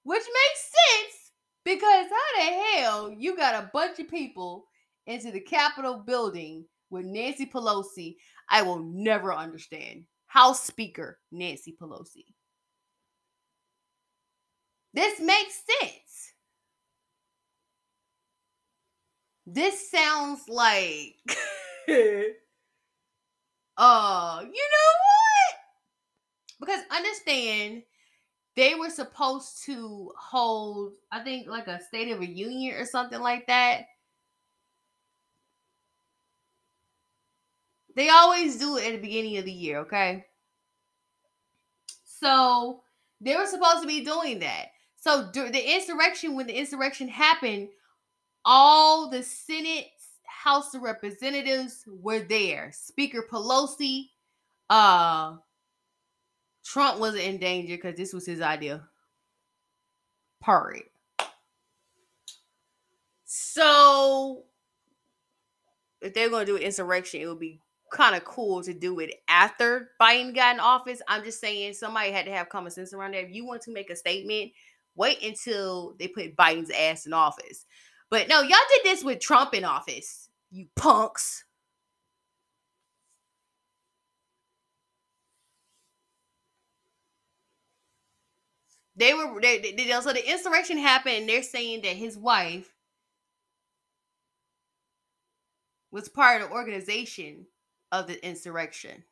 [0.04, 1.32] Which makes sense
[1.66, 4.66] because how the hell you got a bunch of people
[5.08, 8.16] into the Capitol building with Nancy Pelosi?
[8.50, 10.04] I will never understand.
[10.28, 12.26] House Speaker Nancy Pelosi.
[14.94, 16.05] This makes sense.
[19.48, 21.32] This sounds like uh,
[21.88, 21.98] you
[23.78, 25.56] know what?
[26.60, 27.84] Because understand
[28.56, 33.20] they were supposed to hold, I think, like a state of a union or something
[33.20, 33.86] like that.
[37.96, 40.26] They always do it at the beginning of the year, okay?
[42.04, 42.82] So
[43.22, 44.68] they were supposed to be doing that.
[44.98, 47.70] So the insurrection, when the insurrection happened,
[48.46, 49.88] all the Senate,
[50.24, 52.72] House of Representatives were there.
[52.74, 54.10] Speaker Pelosi,
[54.70, 55.36] uh,
[56.64, 58.84] Trump wasn't in danger because this was his idea.
[60.44, 60.84] Period.
[63.26, 64.44] So
[66.02, 67.60] if they're gonna do an insurrection, it would be
[67.92, 71.02] kind of cool to do it after Biden got in office.
[71.08, 73.24] I'm just saying somebody had to have common sense around that.
[73.24, 74.52] If you want to make a statement
[74.96, 77.66] Wait until they put Biden's ass in office.
[78.10, 81.44] But no, y'all did this with Trump in office, you punks.
[88.96, 92.72] They were they, they, they, so the insurrection happened, and they're saying that his wife
[95.92, 97.46] was part of the organization
[97.92, 99.04] of the insurrection.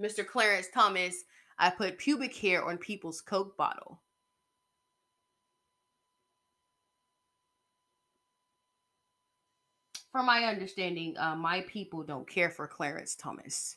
[0.00, 0.26] Mr.
[0.26, 1.24] Clarence Thomas,
[1.58, 4.00] I put pubic hair on people's Coke bottle.
[10.12, 13.76] From my understanding, uh, my people don't care for Clarence Thomas.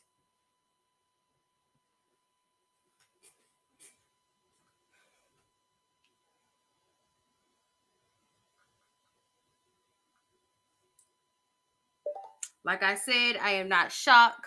[12.64, 14.46] Like I said, I am not shocked.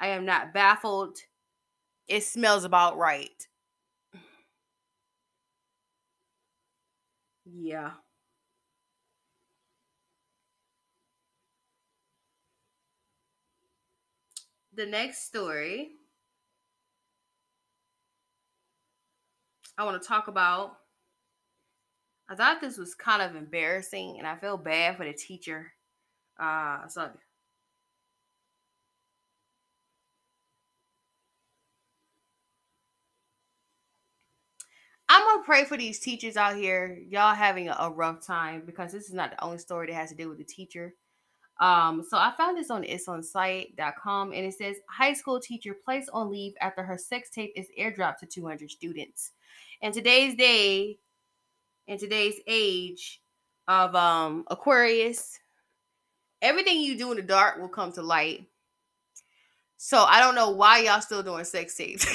[0.00, 1.18] I am not baffled.
[2.08, 3.46] It smells about right.
[7.44, 7.92] Yeah.
[14.74, 15.92] The next story
[19.76, 20.76] I want to talk about.
[22.28, 25.72] I thought this was kind of embarrassing, and I feel bad for the teacher.
[26.38, 27.10] Uh, so
[35.08, 37.02] I'm gonna pray for these teachers out here.
[37.08, 40.10] Y'all having a, a rough time because this is not the only story that has
[40.10, 40.94] to do with the teacher.
[41.60, 46.30] Um, so I found this on itsonsite.com and it says high school teacher placed on
[46.30, 49.32] leave after her sex tape is airdropped to 200 students.
[49.82, 50.98] In today's day,
[51.86, 53.20] in today's age
[53.68, 55.38] of um Aquarius,
[56.40, 58.46] everything you do in the dark will come to light.
[59.76, 62.06] So I don't know why y'all still doing sex tapes.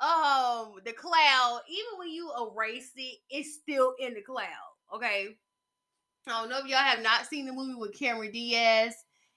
[0.00, 4.46] um, the cloud, even when you erase it, it's still in the cloud.
[4.94, 5.36] Okay.
[6.26, 8.94] I don't know if y'all have not seen the movie with Cameron Diaz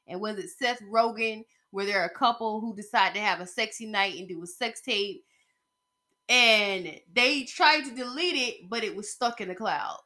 [0.08, 3.48] and was it Seth Rogen, where there are a couple who decide to have a
[3.48, 5.24] sexy night and do a sex tape,
[6.30, 10.00] and they tried to delete it, but it was stuck in the cloud.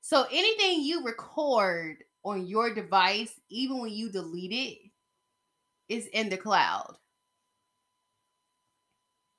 [0.00, 4.78] So anything you record on your device, even when you delete it,
[5.88, 6.96] is in the cloud.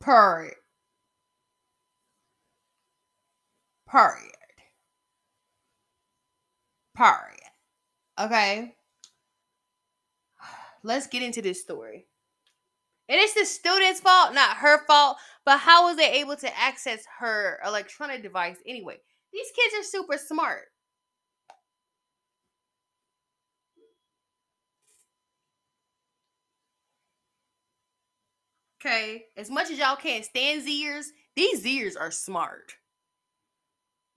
[0.02, 0.56] Period.
[3.90, 4.35] Period.
[6.96, 7.42] Period.
[8.20, 8.76] Okay.
[10.84, 12.08] Let's get into this story.
[13.08, 15.18] And it's the student's fault, not her fault.
[15.46, 18.98] But how was they able to access her electronic device anyway?
[19.32, 20.66] These kids are super smart.
[28.86, 32.76] Okay, as much as y'all can't stand Zers, these Zers are smart.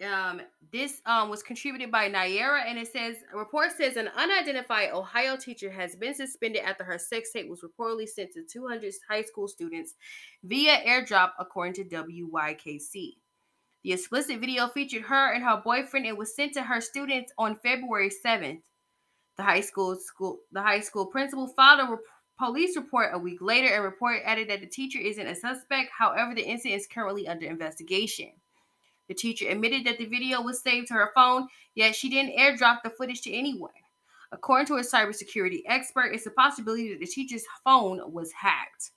[0.04, 5.36] Um, this um was contributed by Naira, and it says report says an unidentified Ohio
[5.36, 9.48] teacher has been suspended after her sex tape was reportedly sent to 200 high school
[9.48, 9.94] students
[10.44, 13.14] via airdrop, according to WYKC.
[13.82, 17.56] The explicit video featured her and her boyfriend and was sent to her students on
[17.56, 18.60] February 7th.
[19.36, 22.00] The high school school the high school principal filed a rep-
[22.38, 25.90] police report a week later and report added that the teacher isn't a suspect.
[25.96, 28.30] However, the incident is currently under investigation.
[29.08, 32.82] The teacher admitted that the video was saved to her phone, yet she didn't airdrop
[32.84, 33.70] the footage to anyone.
[34.32, 38.90] According to a cybersecurity expert, it's a possibility that the teacher's phone was hacked.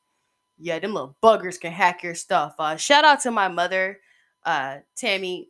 [0.57, 2.55] Yeah, them little buggers can hack your stuff.
[2.59, 3.99] Uh, shout out to my mother,
[4.45, 5.49] uh, Tammy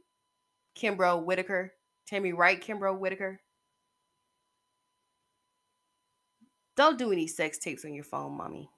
[0.77, 1.73] Kimbrough Whitaker.
[2.07, 3.39] Tammy Wright Kimbrough Whitaker.
[6.75, 8.69] Don't do any sex tapes on your phone, mommy.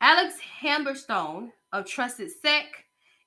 [0.00, 2.64] Alex Hamerstone of Trusted Sec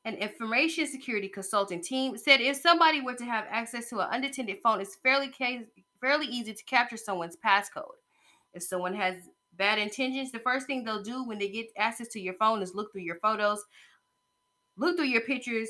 [0.06, 4.58] an information security consulting team said if somebody were to have access to an unattended
[4.64, 5.64] phone, it's fairly case,
[6.00, 7.98] fairly easy to capture someone's passcode.
[8.54, 9.16] If someone has
[9.58, 12.74] bad intentions, the first thing they'll do when they get access to your phone is
[12.74, 13.64] look through your photos,
[14.78, 15.70] look through your pictures.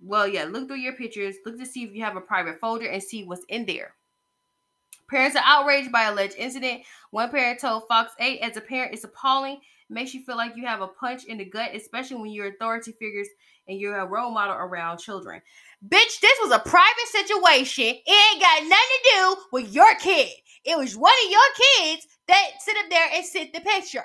[0.00, 2.86] Well, yeah, look through your pictures, look to see if you have a private folder
[2.86, 3.94] and see what's in there.
[5.08, 6.82] Parents are outraged by alleged incident.
[7.10, 10.66] One parent told Fox 8, as a parent, it's appalling makes you feel like you
[10.66, 13.28] have a punch in the gut, especially when you're authority figures
[13.68, 15.40] and you're a role model around children.
[15.86, 17.84] Bitch, this was a private situation.
[17.84, 20.30] It ain't got nothing to do with your kid.
[20.64, 24.04] It was one of your kids that sit up there and sent the picture.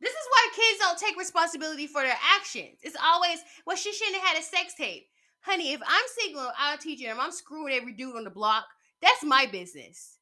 [0.00, 2.78] This is why kids don't take responsibility for their actions.
[2.82, 5.06] It's always, well, she shouldn't have had a sex tape.
[5.48, 8.66] Honey, if I'm single, I'm teaching and I'm screwing every dude on the block,
[9.00, 10.18] that's my business.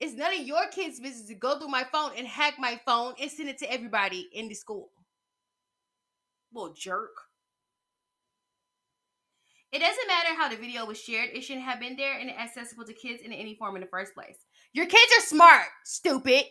[0.00, 3.12] It's none of your kids' business to go through my phone and hack my phone
[3.20, 4.88] and send it to everybody in the school.
[6.54, 7.10] Little jerk.
[9.70, 12.86] It doesn't matter how the video was shared, it shouldn't have been there and accessible
[12.86, 14.38] to kids in any form in the first place.
[14.72, 16.44] Your kids are smart, stupid.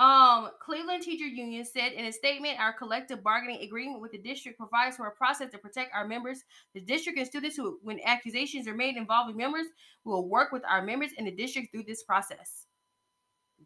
[0.00, 4.56] Um, Cleveland Teacher Union said in a statement, our collective bargaining agreement with the district
[4.56, 6.42] provides for a process to protect our members.
[6.72, 9.66] The district and students who, when accusations are made involving members,
[10.04, 12.64] will work with our members in the district through this process.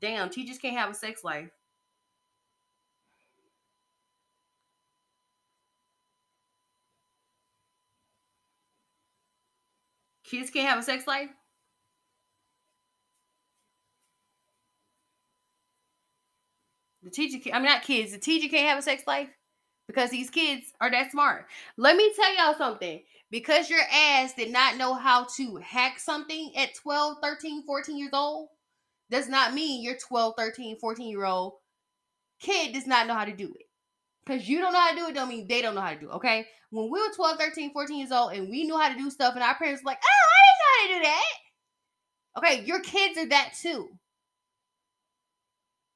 [0.01, 1.51] Damn, teachers can't have a sex life.
[10.25, 11.31] Kids can't have a sex life?
[17.05, 18.13] The teacher can, I'm not kids.
[18.13, 19.29] The teacher can't have a sex life
[19.87, 21.47] because these kids are that smart.
[21.77, 23.03] Let me tell y'all something.
[23.31, 28.11] Because your ass did not know how to hack something at 12, 13, 14 years
[28.13, 28.49] old,
[29.11, 31.55] does not mean your 12, 13, 14 year old
[32.41, 33.67] kid does not know how to do it.
[34.25, 36.01] Because you don't know how to do it, don't mean they don't know how to
[36.01, 36.47] do it, okay?
[36.71, 39.35] When we were 12, 13, 14 years old and we knew how to do stuff,
[39.35, 41.19] and our parents were like, oh, I didn't know how to
[42.39, 42.63] do that.
[42.63, 43.89] Okay, your kids are that too.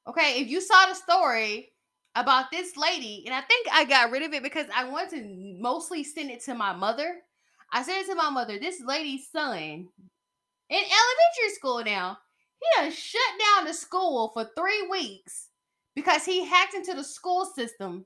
[0.09, 1.71] Okay, if you saw the story
[2.15, 5.57] about this lady, and I think I got rid of it because I wanted to
[5.61, 7.17] mostly send it to my mother.
[7.71, 8.57] I sent it to my mother.
[8.57, 9.87] This lady's son
[10.69, 12.17] in elementary school now
[12.59, 15.49] he done shut down the school for three weeks
[15.95, 18.05] because he hacked into the school system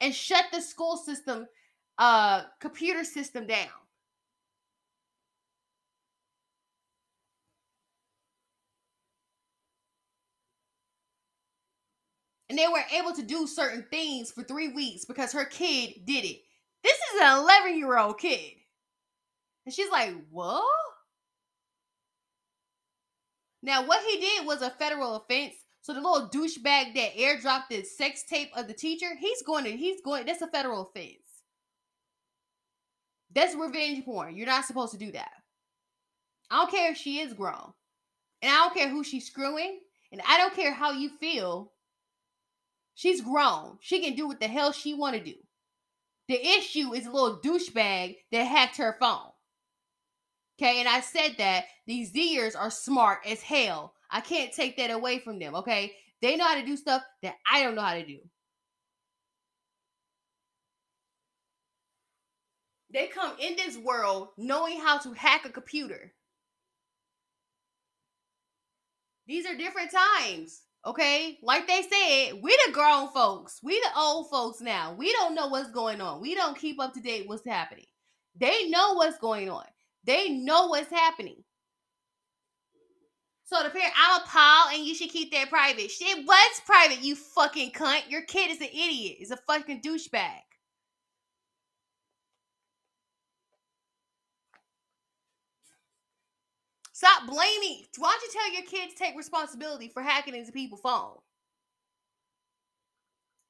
[0.00, 1.46] and shut the school system
[1.98, 3.68] uh computer system down.
[12.52, 16.26] And they were able to do certain things for three weeks because her kid did
[16.26, 16.42] it.
[16.84, 18.52] This is an 11 year old kid.
[19.64, 20.62] And she's like, What?
[23.62, 25.54] Now, what he did was a federal offense.
[25.80, 29.70] So the little douchebag that airdropped the sex tape of the teacher, he's going to,
[29.70, 31.22] he's going, that's a federal offense.
[33.34, 34.36] That's revenge porn.
[34.36, 35.30] You're not supposed to do that.
[36.50, 37.72] I don't care if she is grown.
[38.42, 39.80] And I don't care who she's screwing.
[40.12, 41.72] And I don't care how you feel.
[42.94, 43.78] She's grown.
[43.80, 45.34] She can do what the hell she want to do.
[46.28, 49.30] The issue is a little douchebag that hacked her phone.
[50.60, 53.94] Okay, and I said that these Zers are smart as hell.
[54.10, 55.92] I can't take that away from them, okay?
[56.20, 58.18] They know how to do stuff that I don't know how to do.
[62.92, 66.12] They come in this world knowing how to hack a computer.
[69.26, 71.38] These are different times, okay?
[71.42, 73.60] Like they said, we the grown folks.
[73.62, 74.94] We the old folks now.
[74.94, 76.20] We don't know what's going on.
[76.20, 77.86] We don't keep up to date what's happening.
[78.36, 79.64] They know what's going on.
[80.04, 81.44] They know what's happening.
[83.44, 85.90] So the parent, I'm appalled and you should keep that private.
[85.90, 88.08] Shit, what's private, you fucking cunt?
[88.08, 89.18] Your kid is an idiot.
[89.20, 90.40] Is a fucking douchebag.
[97.02, 97.84] Stop blaming.
[97.98, 101.16] Why don't you tell your kids to take responsibility for hacking into people's phone?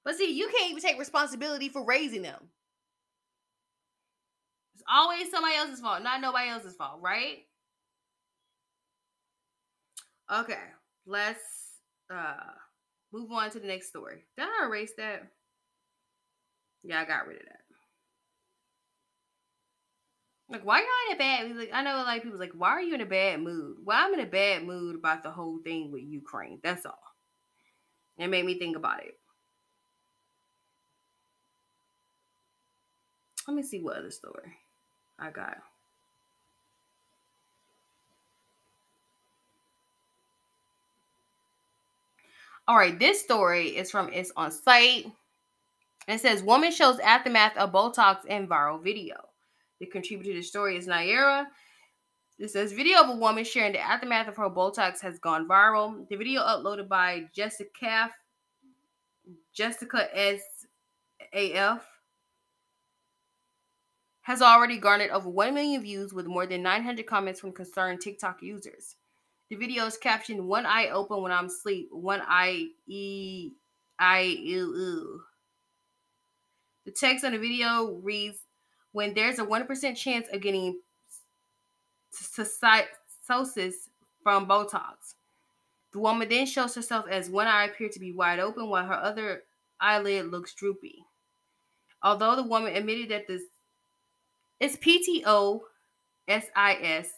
[0.06, 2.48] But see, you can't even take responsibility for raising them.
[4.72, 7.40] It's always somebody else's fault, not nobody else's fault, right?
[10.32, 10.54] Okay,
[11.04, 11.74] let's
[12.10, 12.32] uh
[13.12, 14.24] move on to the next story.
[14.38, 15.28] Did I erase that?
[16.84, 17.61] Yeah, I got rid of that.
[20.52, 21.56] Like, why y'all in a bad?
[21.56, 23.78] Like, I know a lot of people's like, why are you in a bad mood?
[23.82, 26.60] Well, I'm in a bad mood about the whole thing with Ukraine.
[26.62, 26.98] That's all.
[28.18, 29.18] It made me think about it.
[33.48, 34.52] Let me see what other story
[35.18, 35.56] I got.
[42.68, 45.06] All right, this story is from It's on site.
[46.06, 49.31] It says woman shows aftermath of Botox in viral video.
[49.82, 51.44] The contributor to the story is Naira.
[52.38, 56.08] It says video of a woman sharing the aftermath of her Botox has gone viral.
[56.08, 58.12] The video uploaded by Jessica
[59.52, 60.40] Jessica S
[61.32, 61.84] A F
[64.20, 68.40] has already garnered over 1 million views with more than 900 comments from concerned TikTok
[68.40, 68.94] users.
[69.50, 73.50] The video is captioned "One eye open when I'm asleep, one eye e
[73.98, 75.22] I ew,
[76.84, 78.38] The text on the video reads,
[78.92, 80.80] "When there's a one percent chance of getting
[82.14, 83.74] ptosis
[84.22, 85.14] from Botox."
[85.92, 88.94] The woman then shows herself as one eye appeared to be wide open while her
[88.94, 89.42] other
[89.80, 91.04] eyelid looks droopy.
[92.02, 93.42] Although the woman admitted that this
[94.58, 95.60] is PTO
[96.28, 97.12] SIS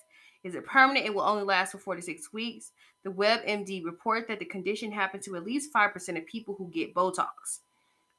[0.44, 1.06] is it permanent?
[1.06, 2.70] It will only last for 46 weeks.
[3.02, 6.94] The WebMD report that the condition happens to at least 5% of people who get
[6.94, 7.60] Botox.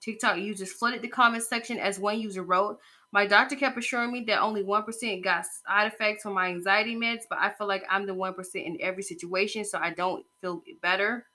[0.01, 2.79] TikTok users flooded the comments section as one user wrote,
[3.15, 7.21] My doctor kept assuring me that only 1% got side effects from my anxiety meds,
[7.29, 11.25] but I feel like I'm the 1% in every situation, so I don't feel better.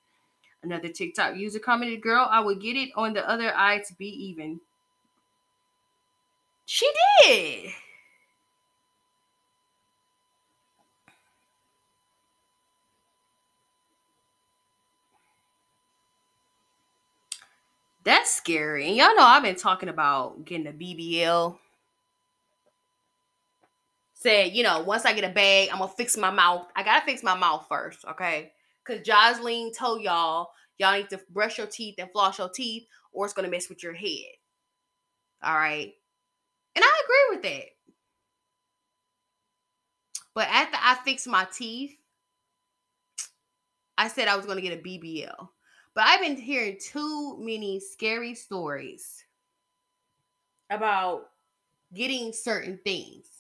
[0.63, 4.09] Another TikTok user commented, Girl, I would get it on the other eye to be
[4.09, 4.61] even.
[6.67, 6.87] She
[7.23, 7.71] did.
[18.05, 18.87] That's scary.
[18.87, 21.57] And y'all know I've been talking about getting a BBL.
[24.23, 26.67] Said, you know, once I get a bag, I'm gonna fix my mouth.
[26.77, 28.53] I gotta fix my mouth first, okay?
[28.85, 33.25] Because Jocelyn told y'all, y'all need to brush your teeth and floss your teeth, or
[33.25, 34.27] it's gonna mess with your head.
[35.43, 35.95] All right.
[36.77, 37.65] And I agree with that.
[40.35, 41.97] But after I fixed my teeth,
[43.97, 45.49] I said I was gonna get a BBL.
[45.95, 49.25] But I've been hearing too many scary stories
[50.69, 51.31] about
[51.95, 53.40] getting certain things.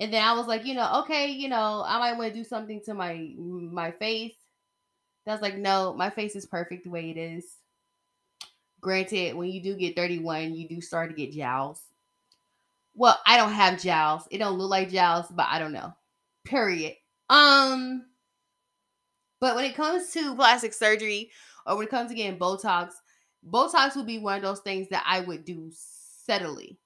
[0.00, 2.42] And then I was like, you know, okay, you know, I might want to do
[2.42, 4.32] something to my my face.
[5.26, 7.44] I was like, no, my face is perfect the way it is.
[8.80, 11.82] Granted, when you do get 31, you do start to get jowls.
[12.94, 14.22] Well, I don't have jowls.
[14.30, 15.94] It don't look like jowls, but I don't know.
[16.44, 16.94] Period.
[17.28, 18.06] Um,
[19.40, 21.30] but when it comes to plastic surgery,
[21.66, 22.92] or when it comes to getting Botox,
[23.48, 26.78] Botox would be one of those things that I would do steadily.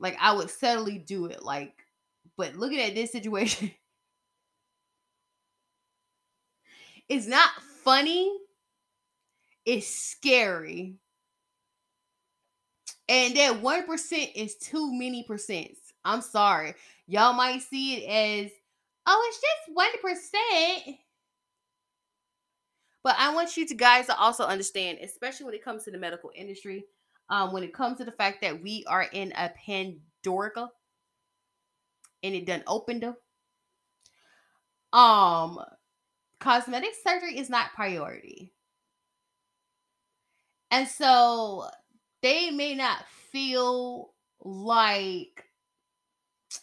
[0.00, 1.44] Like I would subtly do it.
[1.44, 1.74] Like,
[2.36, 3.70] but looking at this situation,
[7.08, 7.50] it's not
[7.84, 8.32] funny.
[9.66, 10.94] It's scary.
[13.08, 15.78] And that 1% is too many percents.
[16.04, 16.74] I'm sorry.
[17.06, 18.50] Y'all might see it as,
[19.06, 20.34] oh, it's just
[20.86, 20.96] 1%.
[23.02, 25.98] But I want you to guys to also understand, especially when it comes to the
[25.98, 26.84] medical industry,
[27.30, 30.68] um, when it comes to the fact that we are in a pandorica
[32.22, 33.16] and it done opened up.
[34.92, 35.60] Um,
[36.40, 38.52] cosmetic surgery is not priority.
[40.72, 41.68] And so
[42.22, 44.12] they may not feel
[44.42, 45.44] like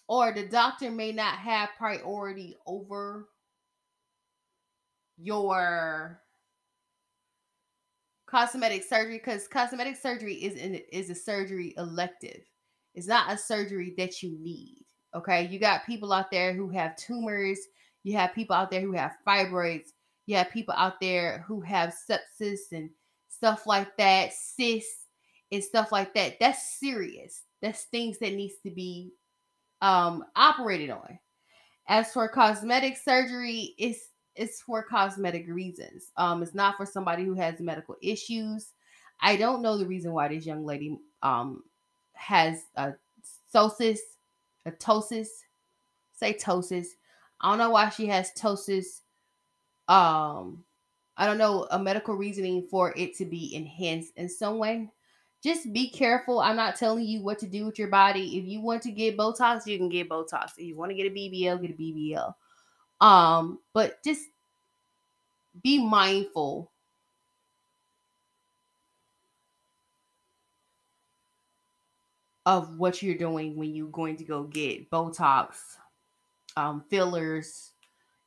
[0.09, 3.29] or the doctor may not have priority over
[5.17, 6.21] your
[8.27, 12.41] cosmetic surgery because cosmetic surgery is in, is a surgery elective.
[12.93, 14.85] It's not a surgery that you need.
[15.15, 17.59] Okay, you got people out there who have tumors.
[18.03, 19.89] You have people out there who have fibroids.
[20.25, 22.89] You have people out there who have sepsis and
[23.29, 25.07] stuff like that, cysts
[25.51, 26.37] and stuff like that.
[26.39, 27.43] That's serious.
[27.61, 29.13] That's things that needs to be
[29.81, 31.19] um operated on.
[31.87, 36.11] As for cosmetic surgery, it's it's for cosmetic reasons.
[36.17, 38.73] Um, it's not for somebody who has medical issues.
[39.19, 41.63] I don't know the reason why this young lady um
[42.13, 42.93] has a
[43.53, 43.97] psoas,
[44.65, 45.27] a ptosis,
[46.13, 46.87] say ptosis.
[47.41, 49.01] I don't know why she has ptosis.
[49.87, 50.63] Um,
[51.15, 54.89] I don't know a medical reasoning for it to be enhanced in some way.
[55.43, 56.39] Just be careful.
[56.39, 58.37] I'm not telling you what to do with your body.
[58.37, 60.51] If you want to get Botox, you can get Botox.
[60.57, 62.33] If you want to get a BBL, get a BBL.
[62.99, 64.27] Um, but just
[65.63, 66.71] be mindful
[72.45, 75.57] of what you're doing when you're going to go get Botox,
[76.55, 77.71] um, fillers,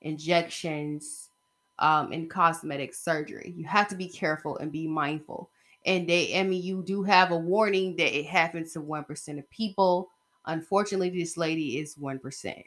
[0.02, 1.30] injections,
[1.78, 3.54] um, and cosmetic surgery.
[3.56, 5.48] You have to be careful and be mindful.
[5.86, 9.50] And they, I mean, you do have a warning that it happens to 1% of
[9.50, 10.10] people.
[10.44, 12.64] Unfortunately, this lady is 1%.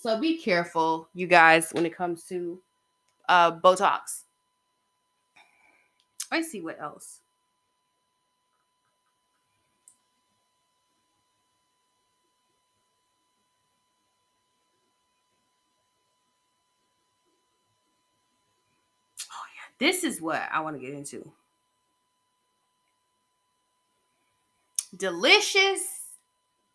[0.00, 2.60] So be careful, you guys, when it comes to
[3.28, 4.22] uh, Botox.
[6.30, 7.18] I see what else.
[19.32, 21.28] Oh yeah, this is what I want to get into.
[24.96, 25.80] Deelishis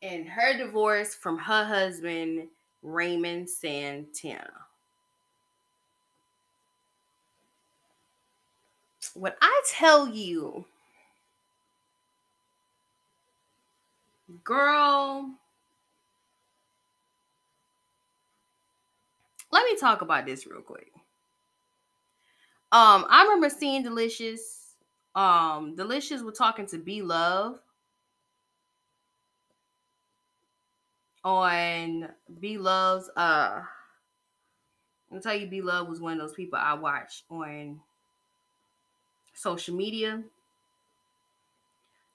[0.01, 2.49] and her divorce from her husband
[2.83, 4.51] Raymond Santana.
[9.15, 10.65] When I tell you,
[14.43, 15.31] girl,
[19.51, 20.91] let me talk about this real quick.
[22.71, 24.59] Um, I remember seeing Deelishis.
[25.15, 27.59] Um, Deelishis was talking to B Love
[31.23, 32.09] on
[32.39, 33.61] B Love's uh
[35.13, 37.79] I'll tell you B Love was one of those people I watch on
[39.33, 40.23] social media.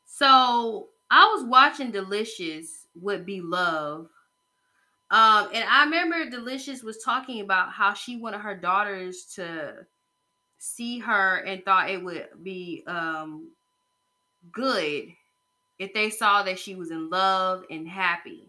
[0.07, 4.09] So I was watching Deelishis with B Love.
[5.11, 9.87] Um, and I remember Deelishis was talking about how she wanted her daughters to
[10.59, 13.49] see her and thought it would be um
[14.53, 15.05] good
[15.79, 18.49] if they saw that she was in love and happy.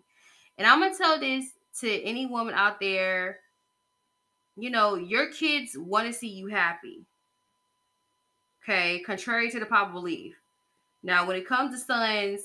[0.60, 1.46] And I'm going to tell this
[1.80, 3.40] to any woman out there
[4.60, 7.06] you know, your kids want to see you happy.
[8.62, 10.36] Okay, contrary to the popular belief.
[11.02, 12.42] Now, when it comes to sons,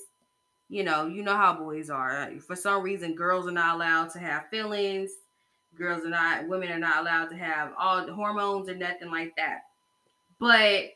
[0.69, 2.31] you know, you know how boys are.
[2.39, 5.11] For some reason, girls are not allowed to have feelings.
[5.77, 9.63] Girls are not, women are not allowed to have all hormones or nothing like that.
[10.39, 10.93] But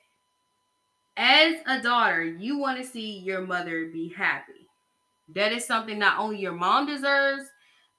[1.18, 4.59] as a daughter, you want to see your mother be happy.
[5.36, 7.44] That is something not only your mom deserves,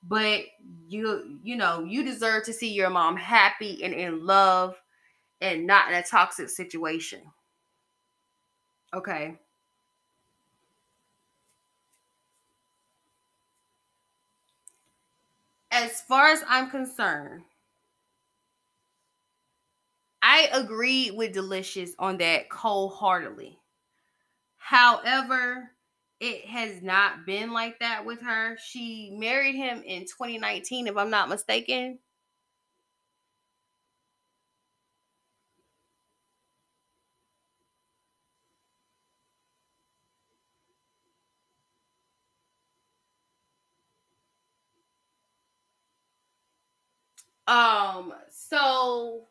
[0.03, 0.43] but
[0.89, 4.77] you you know, you deserve to see your mom happy and in love
[5.41, 7.21] and not in a toxic situation.
[8.95, 9.39] Okay.
[15.71, 17.45] As far as I'm concerned,
[20.23, 23.59] I agree with Deelishis on that cold wholeheartedly.
[24.59, 25.71] However,
[26.21, 28.59] it has not been like that with her.
[28.63, 31.99] She married him in 2019, if I'm not mistaken.
[47.47, 49.27] Um, so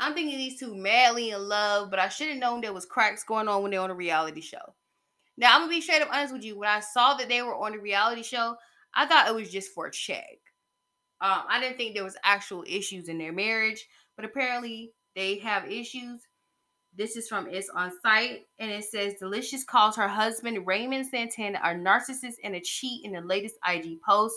[0.00, 3.24] I'm thinking these two madly in love, but I should have known there was cracks
[3.24, 4.74] going on when they're on a reality show.
[5.38, 6.58] Now I'm gonna be straight up honest with you.
[6.58, 8.56] When I saw that they were on a reality show,
[8.92, 10.38] I thought it was just for a check.
[11.20, 13.86] Um, I didn't think there was actual issues in their marriage,
[14.16, 16.22] but apparently they have issues.
[16.96, 21.60] This is from It's on Site, and it says Deelishis calls her husband Raymond Santana
[21.62, 24.34] a narcissist and a cheat in the latest IG post.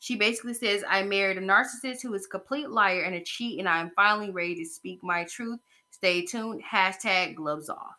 [0.00, 3.60] She basically says, I married a narcissist who is a complete liar and a cheat,
[3.60, 5.60] and I am finally ready to speak my truth.
[5.90, 6.62] Stay tuned.
[6.64, 7.94] Hashtag gloves off.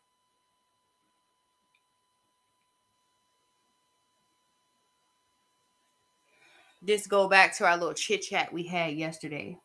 [6.85, 9.57] this go back to our little chit chat we had yesterday.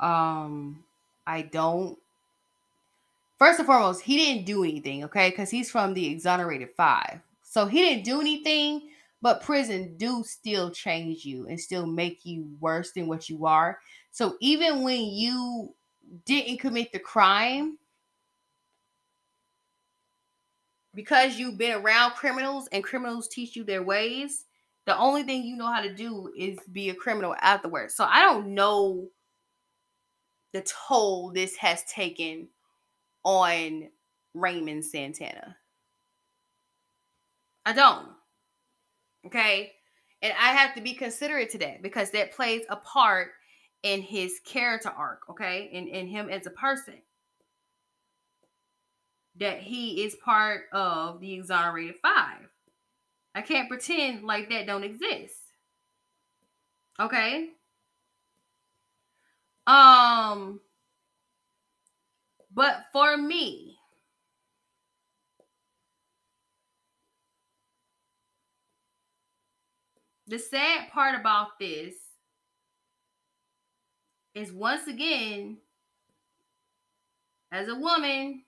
[0.00, 0.84] Um,
[1.26, 1.98] I don't.
[3.38, 5.30] First and foremost, he didn't do anything, okay?
[5.30, 7.20] Because he's from the exonerated five.
[7.42, 8.90] So he didn't do anything,
[9.22, 13.78] but prison do still change you and still make you worse than what you are.
[14.10, 15.72] So even when you
[16.24, 17.78] didn't commit the crime,
[20.98, 24.46] because you've been around criminals and criminals teach you their ways,
[24.84, 27.94] the only thing you know how to do is be a criminal afterwards.
[27.94, 29.06] So I don't know
[30.52, 32.48] the toll this has taken
[33.22, 33.90] on
[34.34, 35.56] Raymond Santana.
[37.64, 38.08] I don't.
[39.24, 39.70] Okay.
[40.20, 43.28] And I have to be considerate to that because that plays a part
[43.84, 45.70] in his character arc, okay?
[45.72, 46.94] In in him as a person.
[49.38, 52.48] That he is part of the exonerated five.
[53.34, 55.36] I can't pretend like that don't exist.
[57.00, 57.50] Okay?
[59.66, 60.60] Um
[62.52, 63.78] but for me,
[70.26, 71.94] the sad part about this
[74.34, 75.58] is once again,
[77.52, 78.42] as a woman,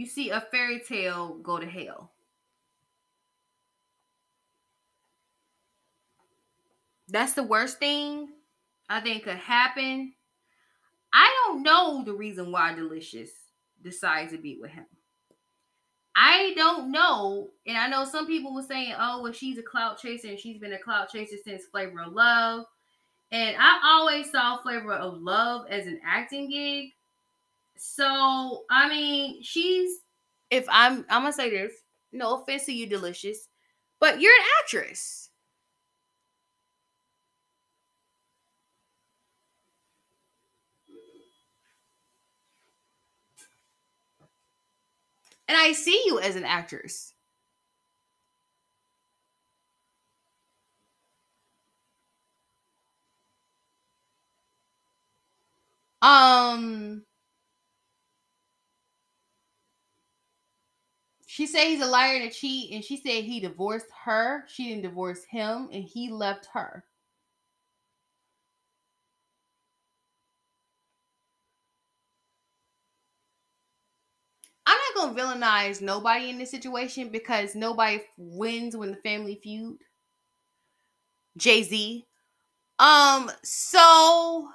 [0.00, 2.10] you see a fairy tale go to hell.
[7.06, 8.30] That's the worst thing
[8.88, 10.14] I think could happen.
[11.12, 13.28] I don't know the reason why Deelishis
[13.82, 14.86] decides to be with him.
[16.16, 17.50] I don't know.
[17.66, 20.58] And I know some people were saying, oh, well, she's a clout chaser and she's
[20.58, 22.64] been a clout chaser since Flavor of Love.
[23.32, 26.92] And I always saw Flavor of Love as an acting gig.
[27.82, 30.00] So, I mean, she's,
[30.50, 31.72] if I'm, I'm to say this,
[32.12, 33.48] no offense to you, Deelishis,
[33.98, 35.30] but you're an actress.
[45.48, 47.14] And I see you as an actress.
[56.02, 57.04] Um
[61.40, 64.44] She said he's a liar and a cheat, and she said he divorced her.
[64.46, 66.84] She didn't divorce him, and he left her.
[74.66, 79.78] I'm not gonna villainize nobody in this situation because nobody wins when the family feud.
[81.38, 82.04] Jay Z.
[82.78, 84.50] Um, so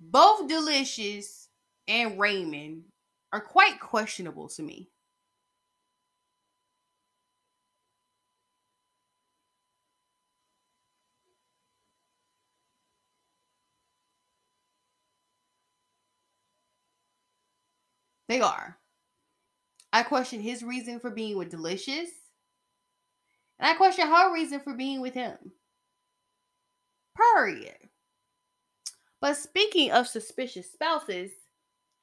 [0.00, 1.46] both Deelishis
[1.86, 2.82] and Raymond
[3.32, 4.88] are quite questionable to me.
[18.28, 18.78] They are.
[19.92, 22.08] I question his reason for being with Deelishis.
[23.58, 25.52] And I question her reason for being with him.
[27.16, 27.76] Period.
[29.20, 31.30] But speaking of suspicious spouses,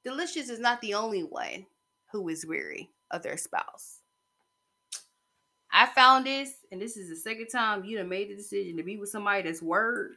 [0.06, 1.66] Deelishis is not the only one
[2.12, 4.00] who is weary of their spouse.
[5.72, 8.84] I found this, and this is the second time you have made the decision to
[8.84, 10.16] be with somebody that's word.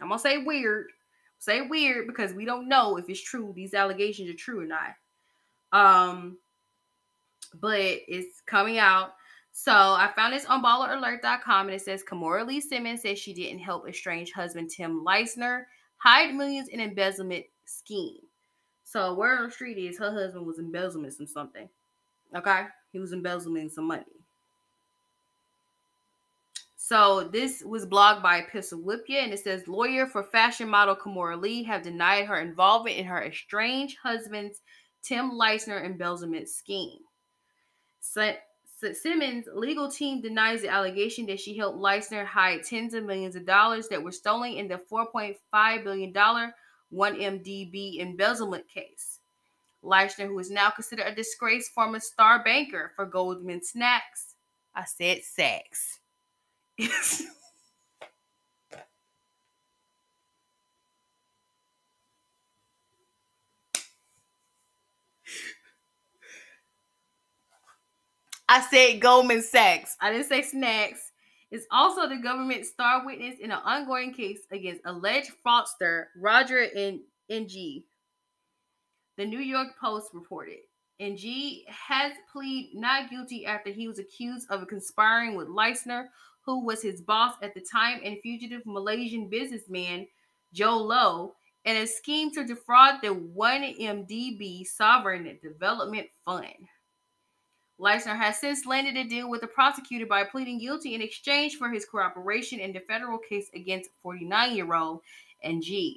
[0.00, 0.88] I'm gonna say weird.
[1.38, 3.52] Say weird because we don't know if it's true.
[3.56, 4.94] These allegations are true or not.
[5.72, 6.36] Um,
[7.54, 9.14] but it's coming out.
[9.52, 13.60] So I found this on balleralert.com and it says Kimora Lee Simmons says she didn't
[13.60, 15.64] help estranged husband Tim Leissner
[15.96, 18.20] hide millions in embezzlement scheme.
[18.90, 21.68] So word on the street is her husband was embezzling some something.
[22.34, 24.02] Okay, he was embezzling some money.
[26.76, 31.62] So this was blogged by Pistolwhipia, and it says lawyer for fashion model Kimora Lee
[31.62, 34.60] have denied her involvement in her estranged husband's
[35.02, 36.98] Tim Leissner embezzlement scheme.
[38.00, 43.46] Simmons' legal team denies the allegation that she helped Leissner hide tens of millions of
[43.46, 46.12] dollars that were stolen in the $4.5 billion
[46.92, 49.18] 1MDB embezzlement case.
[49.82, 54.34] Leissner, who is now considered a disgraced former star banker for Goldman Sachs,
[54.74, 56.00] I said sex.
[68.52, 69.96] I said Goldman Sachs.
[70.00, 71.09] I didn't say snacks.
[71.50, 77.02] Is also the government star witness in an ongoing case against alleged fraudster Roger Ng.
[79.16, 80.60] The New York Post reported.
[81.00, 86.08] NG has pleaded not guilty after he was accused of conspiring with Leissner,
[86.42, 90.06] who was his boss at the time, and fugitive Malaysian businessman
[90.54, 91.34] Jho Low,
[91.64, 96.68] in a scheme to defraud the 1MDB Sovereign Development Fund.
[97.80, 101.70] Leissner has since landed a deal with the prosecutor by pleading guilty in exchange for
[101.70, 105.00] his cooperation in the federal case against 49 year old
[105.42, 105.96] NG.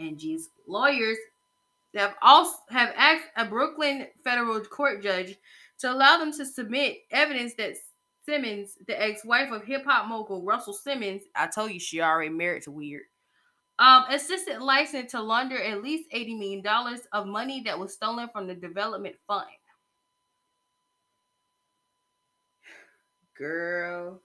[0.00, 1.18] NG's lawyers
[1.94, 5.36] have also have asked a Brooklyn federal court judge
[5.80, 7.74] to allow them to submit evidence that
[8.24, 12.62] Simmons, the ex-wife of hip hop mogul Russell Simmons, I told you she already married
[12.62, 13.02] to Weird,
[13.78, 16.66] um, assisted Leissner to launder at least $80 million
[17.12, 19.50] of money that was stolen from the development fund.
[23.42, 24.22] Girl.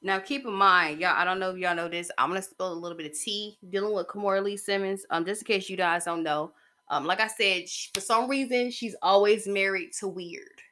[0.00, 1.14] Now, keep in mind, y'all.
[1.14, 2.10] I don't know if y'all know this.
[2.16, 5.04] I'm gonna spill a little bit of tea dealing with Kimora Lee Simmons.
[5.10, 6.52] Um, just in case you guys don't know.
[6.88, 10.62] Um, like I said, she, for some reason, she's always married to Weird.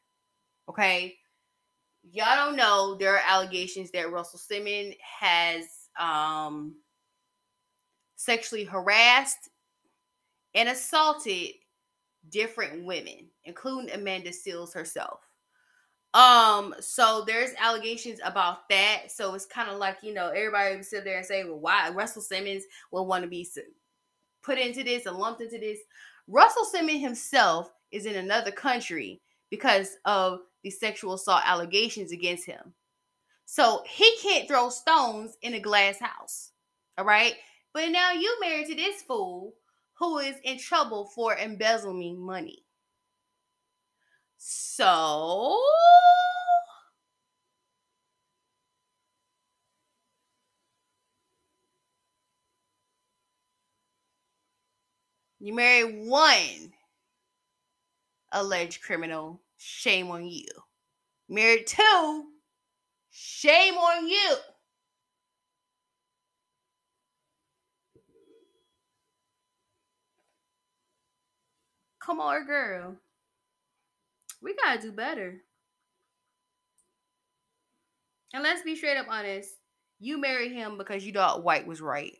[0.71, 1.17] Okay,
[2.11, 5.65] y'all don't know there are allegations that Russell Simmons has
[5.99, 6.75] um
[8.17, 9.51] sexually harassed
[10.55, 11.55] and assaulted
[12.29, 15.21] different women, including Amanda Seales herself.
[16.15, 19.05] Um, so there's allegations about that.
[19.09, 21.89] So it's kind of like, you know, everybody would sit there and say, well, why
[21.91, 23.49] Russell Simmons will want to be
[24.43, 25.79] put into this and lumped into this.
[26.29, 32.75] Russell Simmons himself is in another country because of the sexual assault allegations against him.
[33.45, 36.53] So he can't throw stones in a glass house.
[36.97, 37.35] All right.
[37.75, 39.55] But now you married to this fool
[39.99, 42.65] who is in trouble for embezzling money.
[44.39, 45.59] So
[55.39, 56.73] you married one
[58.33, 60.47] alleged criminal, shame on you.
[61.29, 62.25] Married two,
[63.11, 64.37] shame on you.
[72.05, 72.97] Come on, girl.
[74.43, 75.43] We gotta do better.
[78.35, 79.51] And let's be straight up honest.
[80.01, 82.17] You married him because you thought white was right.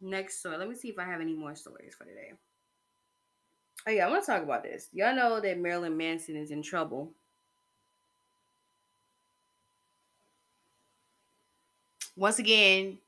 [0.00, 0.56] Next story.
[0.56, 2.32] Let me see if I have any more stories for today.
[3.86, 4.88] Oh yeah, I want to talk about this.
[4.92, 7.12] Y'all know that Marilyn Manson is in trouble.
[12.16, 12.98] Once again,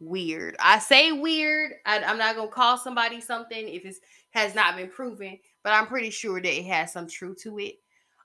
[0.00, 0.56] weird.
[0.58, 1.72] I say weird.
[1.84, 3.96] I, am not gonna call somebody something if it
[4.30, 7.76] has not been proven, but I'm pretty sure that it has some truth to it.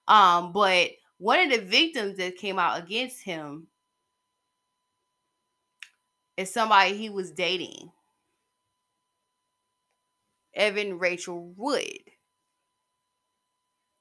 [0.08, 3.68] Um, but one of the victims that came out against him
[6.38, 7.92] is somebody he was dating.
[10.58, 12.00] Evan Rachel Wood.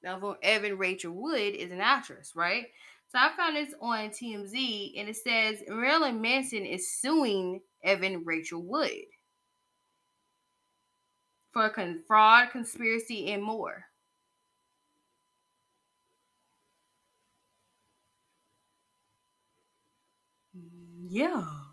[0.03, 2.65] Now, Evan Rachel Wood is an actress, right?
[3.09, 8.61] So I found this on TMZ and it says Marilyn Manson is suing Evan Rachel
[8.63, 8.91] Wood
[11.53, 13.85] for con- fraud, conspiracy, and more.
[20.57, 21.66] Mm, yeah.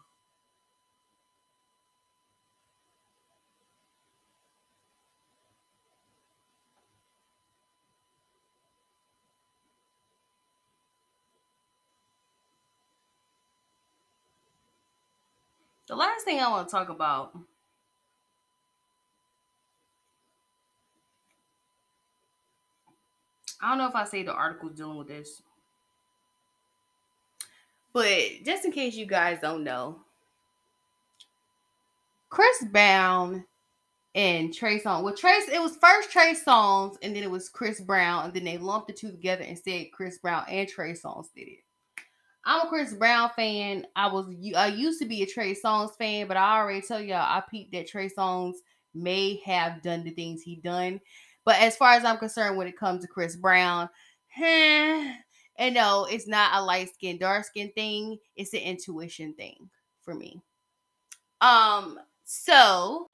[15.86, 17.36] The last thing I want to talk about
[23.64, 25.42] I don't know if I say the article's dealing with this.
[27.94, 30.00] But just in case you guys don't know,
[32.28, 33.46] Chris Brown
[34.14, 35.02] and Trey Songz.
[35.02, 38.44] Well, Trace, it was first Trey Songz, and then it was Chris Brown, and then
[38.44, 41.63] they lumped the two together and said Chris Brown and Trey Songz did it.
[42.46, 43.86] I'm a Chris Brown fan.
[43.96, 44.26] I was
[44.56, 47.72] I used to be a Trey Songz fan, but I already tell y'all I peeped
[47.72, 48.54] that Trey Songz
[48.94, 51.00] may have done the things he done.
[51.44, 53.88] But as far as I'm concerned, when it comes to Chris Brown,
[54.40, 55.14] eh,
[55.56, 58.18] And no, it's not a light skin, dark skin thing.
[58.36, 59.70] It's an intuition thing
[60.02, 60.42] for me.
[61.40, 63.10] Um, so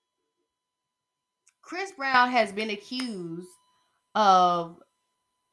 [1.61, 3.49] Chris Brown has been accused
[4.15, 4.81] of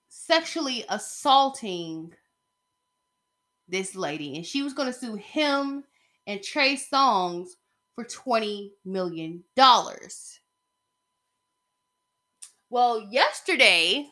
[0.07, 2.13] sexually assaulting
[3.67, 5.83] this lady, and she was going to sue him
[6.25, 7.49] and Trey Songz
[7.95, 9.43] for $20 million.
[12.69, 14.05] Well, yesterday,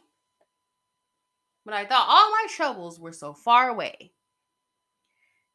[1.64, 4.12] when I thought all my troubles were so far away,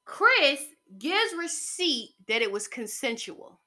[0.04, 0.60] Chris
[0.98, 3.60] gives receipt that it was consensual.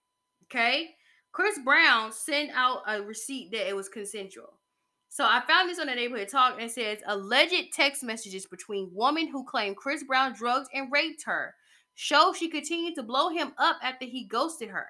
[0.46, 0.92] Okay?
[1.32, 4.60] Chris Brown sent out a receipt that it was consensual.
[5.14, 8.90] So I found this on the neighborhood talk and it says alleged text messages between
[8.96, 11.54] woman who claimed Chris Brown drugged and raped her
[11.94, 14.88] show she continued to blow him up after he ghosted her.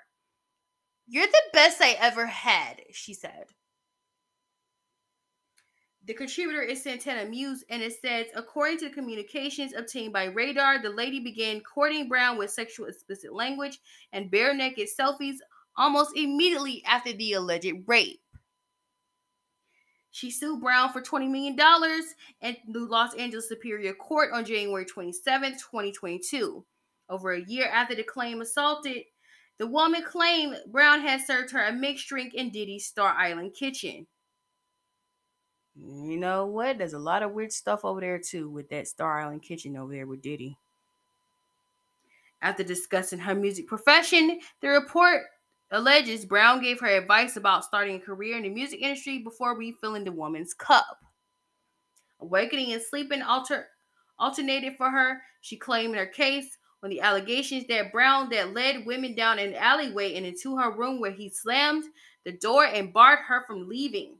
[1.09, 3.47] You're the best I ever had, she said.
[6.05, 10.89] The contributor is Santana Muse, and it says, according to communications obtained by Radar, the
[10.89, 13.77] lady began courting Brown with sexual explicit language
[14.13, 15.35] and bare naked selfies
[15.75, 18.22] almost immediately after the alleged rape.
[20.13, 21.57] She sued Brown for $20 million
[22.41, 26.63] in the Los Angeles Superior Court on January 27, 2022.
[27.09, 29.05] Over a year after the claim assaulted,
[29.57, 34.05] the woman claimed Brown had served her a mixed drink in Diddy's Star Island kitchen.
[35.75, 36.77] You know what?
[36.77, 39.91] There's a lot of weird stuff over there too with that Star Island kitchen over
[39.91, 40.55] there with Diddy.
[42.39, 45.23] After discussing her music profession, the report
[45.71, 50.03] alleges Brown gave her advice about starting a career in the music industry before refilling
[50.03, 50.97] the woman's cup.
[52.21, 53.67] Awakening and sleeping alter-
[54.19, 58.85] alternated for her, she claimed in her case on the allegations that Brown that led
[58.85, 61.85] women down an alleyway and into her room where he slammed
[62.25, 64.17] the door and barred her from leaving.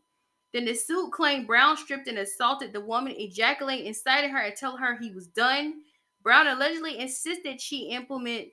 [0.54, 4.78] Then the suit claimed Brown stripped and assaulted the woman, ejaculating inside her and tell
[4.78, 5.82] her he was done.
[6.22, 8.50] Brown allegedly insisted she implement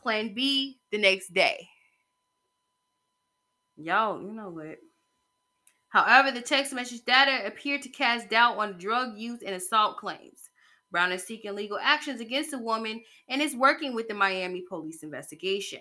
[0.00, 1.68] Plan B the next day.
[3.82, 4.78] Y'all, you know what?
[5.88, 10.50] However, the text message data appeared to cast doubt on drug use and assault claims.
[10.90, 15.02] Brown is seeking legal actions against the woman and is working with the Miami police
[15.02, 15.80] investigation.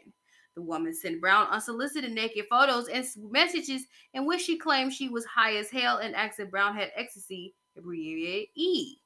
[0.55, 3.83] The woman sent Brown unsolicited naked photos and messages
[4.13, 7.53] in which she claimed she was high as hell and asked if Brown had ecstasy,
[7.77, 8.97] abbreviated E.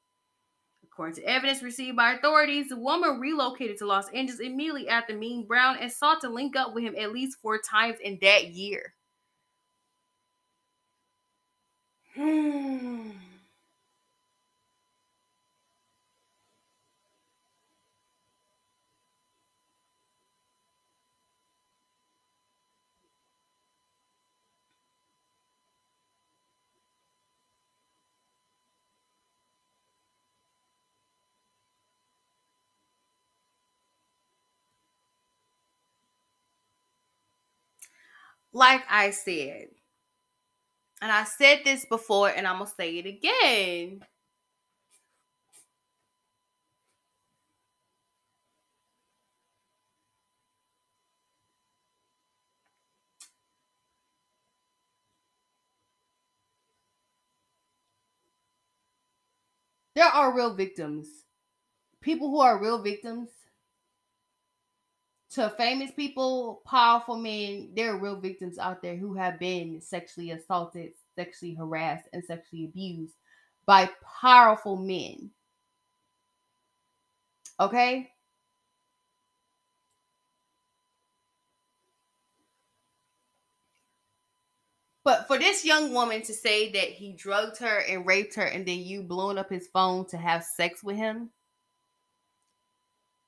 [0.93, 5.43] According to evidence received by authorities, the woman relocated to Los Angeles immediately after meeting
[5.43, 8.93] Brown and sought to link up with him at least four times in that year.
[38.53, 39.69] Like I said,
[41.01, 44.01] and I said this before, and I'm gonna say it again.
[59.95, 61.07] There are real victims.
[62.01, 63.29] People who are real victims
[65.33, 70.31] to famous people, powerful men, there are real victims out there who have been sexually
[70.31, 73.15] assaulted, sexually harassed, and sexually abused
[73.65, 73.89] by
[74.21, 75.31] powerful men.
[77.59, 78.09] Okay?
[85.03, 88.65] But for this young woman to say that he drugged her and raped her and
[88.65, 91.29] then you blowing up his phone to have sex with him,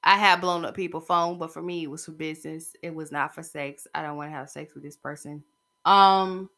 [0.06, 2.76] I had blown up people's phone, but for me it was for business.
[2.84, 3.88] It was not for sex.
[3.96, 5.44] I don't want to have sex with this person.
[5.86, 6.50] Um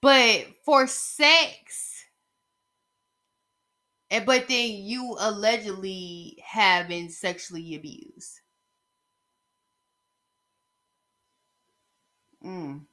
[0.00, 2.04] but for sex
[4.10, 8.40] and but then you allegedly have been sexually abused.
[12.44, 12.86] Mm.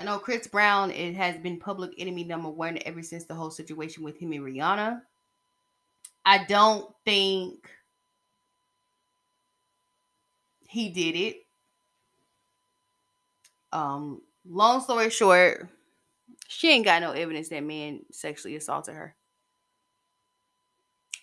[0.00, 3.50] I know Chris Brown it has been public enemy number one ever since the whole
[3.50, 5.02] situation with him and Rihanna.
[6.24, 7.68] I don't think
[10.66, 11.36] he did it.
[13.72, 15.68] Um, long story short,
[16.48, 19.14] she ain't got no evidence that man sexually assaulted her.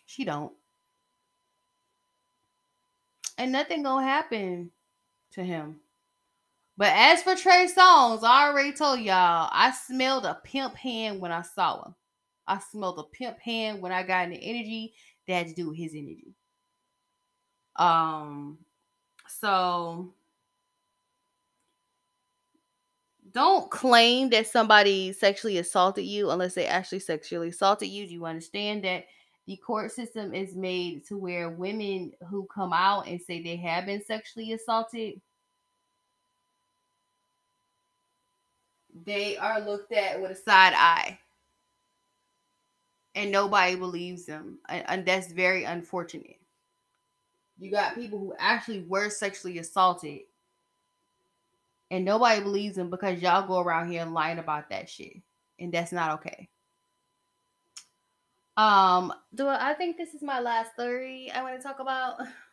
[0.06, 0.54] She don't.
[3.40, 4.70] And nothing gonna happen
[5.32, 5.80] to him.
[6.78, 11.32] But as for Trey Songz, I already told y'all, I smelled a pimp hand when
[11.32, 11.96] I saw him.
[12.48, 14.94] I smelled a pimp hand when I got in the energy
[15.28, 16.36] that had to do with his energy.
[17.78, 18.60] Um,
[19.28, 20.14] so
[23.32, 28.08] don't claim that somebody sexually assaulted you unless they actually sexually assaulted you.
[28.08, 29.06] Do you understand that
[29.48, 33.86] the court system is made to where women who come out and say they have
[33.86, 35.20] been sexually assaulted
[39.06, 41.20] they are looked at with a side eye.
[43.16, 44.60] And nobody believes them.
[44.70, 46.40] And, that's very unfortunate.
[47.58, 50.22] You got people who actually were sexually assaulted.
[51.90, 55.22] And nobody believes them because y'all go around here lying about that shit.
[55.60, 56.50] And that's not okay.
[58.56, 62.20] Um do I think this is my last story i want to talk about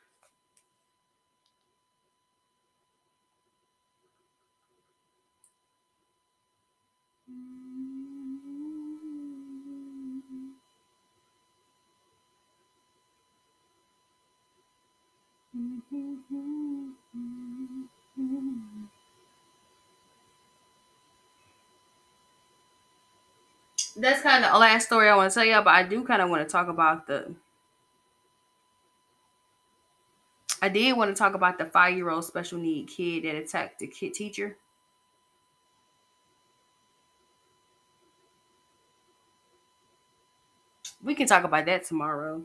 [23.97, 26.21] that's kind of the last story I want to tell y'all, but I do kind
[26.23, 27.35] of want to talk about the.
[30.61, 33.79] I did want to talk about the five year old special need kid that attacked
[33.79, 34.57] the kid teacher.
[41.03, 42.43] We can talk about that tomorrow.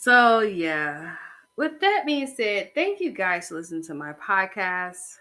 [0.00, 1.16] So, yeah.
[1.56, 5.18] With that being said, thank you guys for listening to my podcast.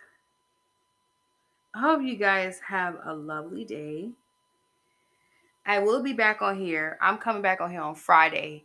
[1.75, 4.11] I hope you guys have a lovely day.
[5.65, 6.97] I will be back on here.
[7.01, 8.63] I'm coming back on here on Friday,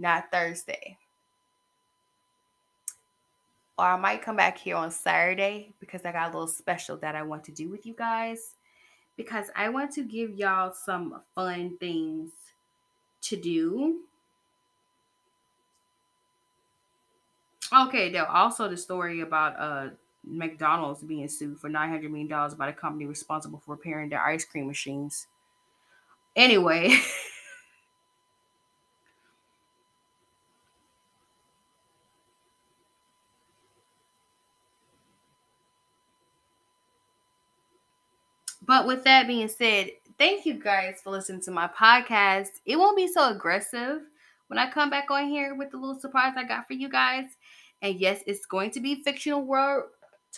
[0.00, 0.98] not Thursday.
[3.78, 7.14] Or I might come back here on Saturday because I got a little special that
[7.14, 8.56] I want to do with you guys.
[9.16, 12.32] Because I want to give y'all some fun things
[13.20, 14.00] to do
[17.72, 19.90] Okay, now also the story about uh
[20.24, 24.20] McDonald's being sued for nine hundred million dollars by the company responsible for repairing their
[24.24, 25.26] ice cream machines.
[26.36, 26.96] Anyway.
[38.66, 42.60] but with that being said, thank you guys for listening to my podcast.
[42.64, 44.02] It won't be so aggressive
[44.48, 47.26] when I come back on here with the little surprise I got for you guys.
[47.82, 49.84] And yes, it's going to be fictional world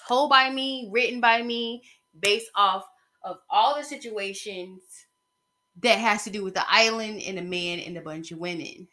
[0.09, 1.82] told by me, written by me,
[2.18, 2.84] based off
[3.22, 4.82] of all the situations
[5.80, 8.88] that has to do with the island and the man and a bunch of women.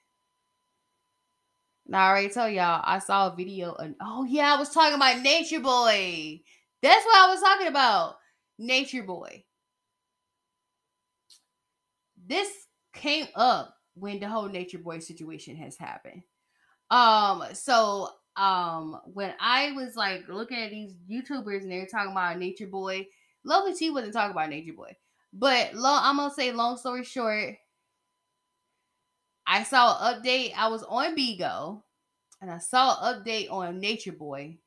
[1.88, 4.96] Now I already told y'all I saw a video and oh yeah, I was talking
[4.96, 6.42] about Nature Boy.
[6.82, 8.16] That's what I was talking about.
[8.58, 9.44] Nature Boy.
[12.26, 12.50] This
[12.94, 16.24] came up when the whole Nature Boy situation has happened.
[16.90, 18.10] Um, so
[18.42, 22.66] um when I was like looking at these YouTubers and they were talking about Nature
[22.66, 23.08] Boy,
[23.44, 24.98] Lovely T wasn't talking about Nature Boy.
[25.32, 27.56] But long, I'm gonna say long story short,
[29.46, 30.54] I saw an update.
[30.58, 31.84] I was on Bigo
[32.42, 34.58] and I saw an update on Nature Boy.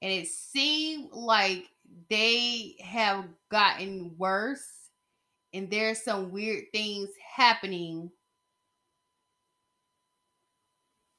[0.00, 1.66] And it seemed like
[2.08, 4.66] they have gotten worse
[5.52, 8.10] and there's some weird things happening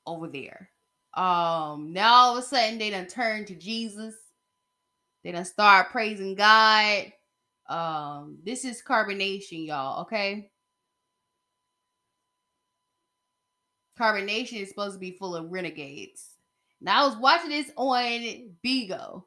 [0.07, 0.69] over there.
[1.13, 4.15] Um, now all of a sudden they done turn to Jesus.
[5.23, 7.11] They done start praising God.
[7.67, 10.51] Um, this is carbonation, y'all, okay?
[13.99, 16.35] Carbonation is supposed to be full of renegades.
[16.79, 19.23] Now I was watching this on Bigo.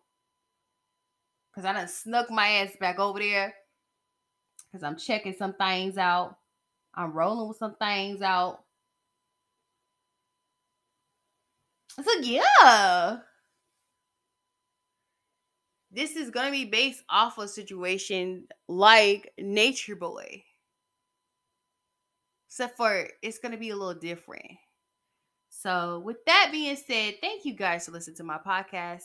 [1.55, 3.55] Cause I done snuck my ass back over there.
[4.73, 6.39] Cause I'm checking some things out.
[6.95, 8.65] I'm rolling with some things out.
[12.01, 13.19] So yeah.
[15.90, 20.44] This is gonna be based off a situation like Nature Boy.
[22.48, 24.52] Except for it's gonna be a little different.
[25.51, 29.05] So with that being said, thank you guys for listening to my podcast.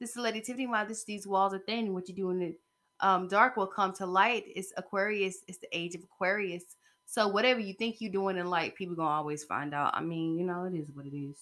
[0.00, 0.66] This is Lady Tiffany.
[0.66, 2.56] While this these walls are thin, what you do in the
[3.00, 4.44] um, dark will come to light.
[4.56, 5.38] It's Aquarius.
[5.46, 6.64] It's the age of Aquarius.
[7.04, 9.94] So whatever you think you're doing in light, people gonna always find out.
[9.94, 11.36] I mean, you know, it is what it is.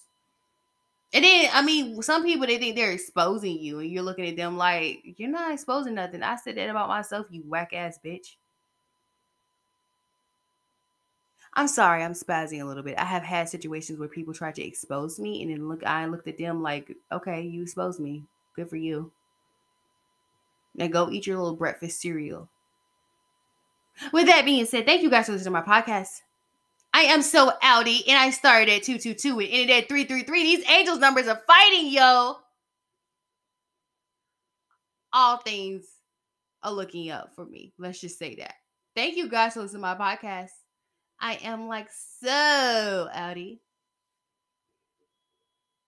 [1.13, 4.37] And then, I mean, some people they think they're exposing you, and you're looking at
[4.37, 6.23] them like you're not exposing nothing.
[6.23, 8.35] I said that about myself, you whack ass bitch.
[11.53, 12.97] I'm sorry, I'm spazzing a little bit.
[12.97, 16.29] I have had situations where people try to expose me, and then look, I looked
[16.29, 18.23] at them like, okay, you exposed me.
[18.55, 19.11] Good for you.
[20.75, 22.47] Now go eat your little breakfast cereal.
[24.13, 26.21] With that being said, thank you guys for listening to my podcast.
[26.93, 30.43] I am so outy, and I started at 222 and ended at 333.
[30.43, 32.35] These angels numbers are fighting, yo.
[35.13, 35.85] All things
[36.63, 37.73] are looking up for me.
[37.77, 38.55] Let's just say that.
[38.95, 40.51] Thank you guys for listening to my podcast.
[41.19, 41.87] I am like
[42.21, 43.59] so outy.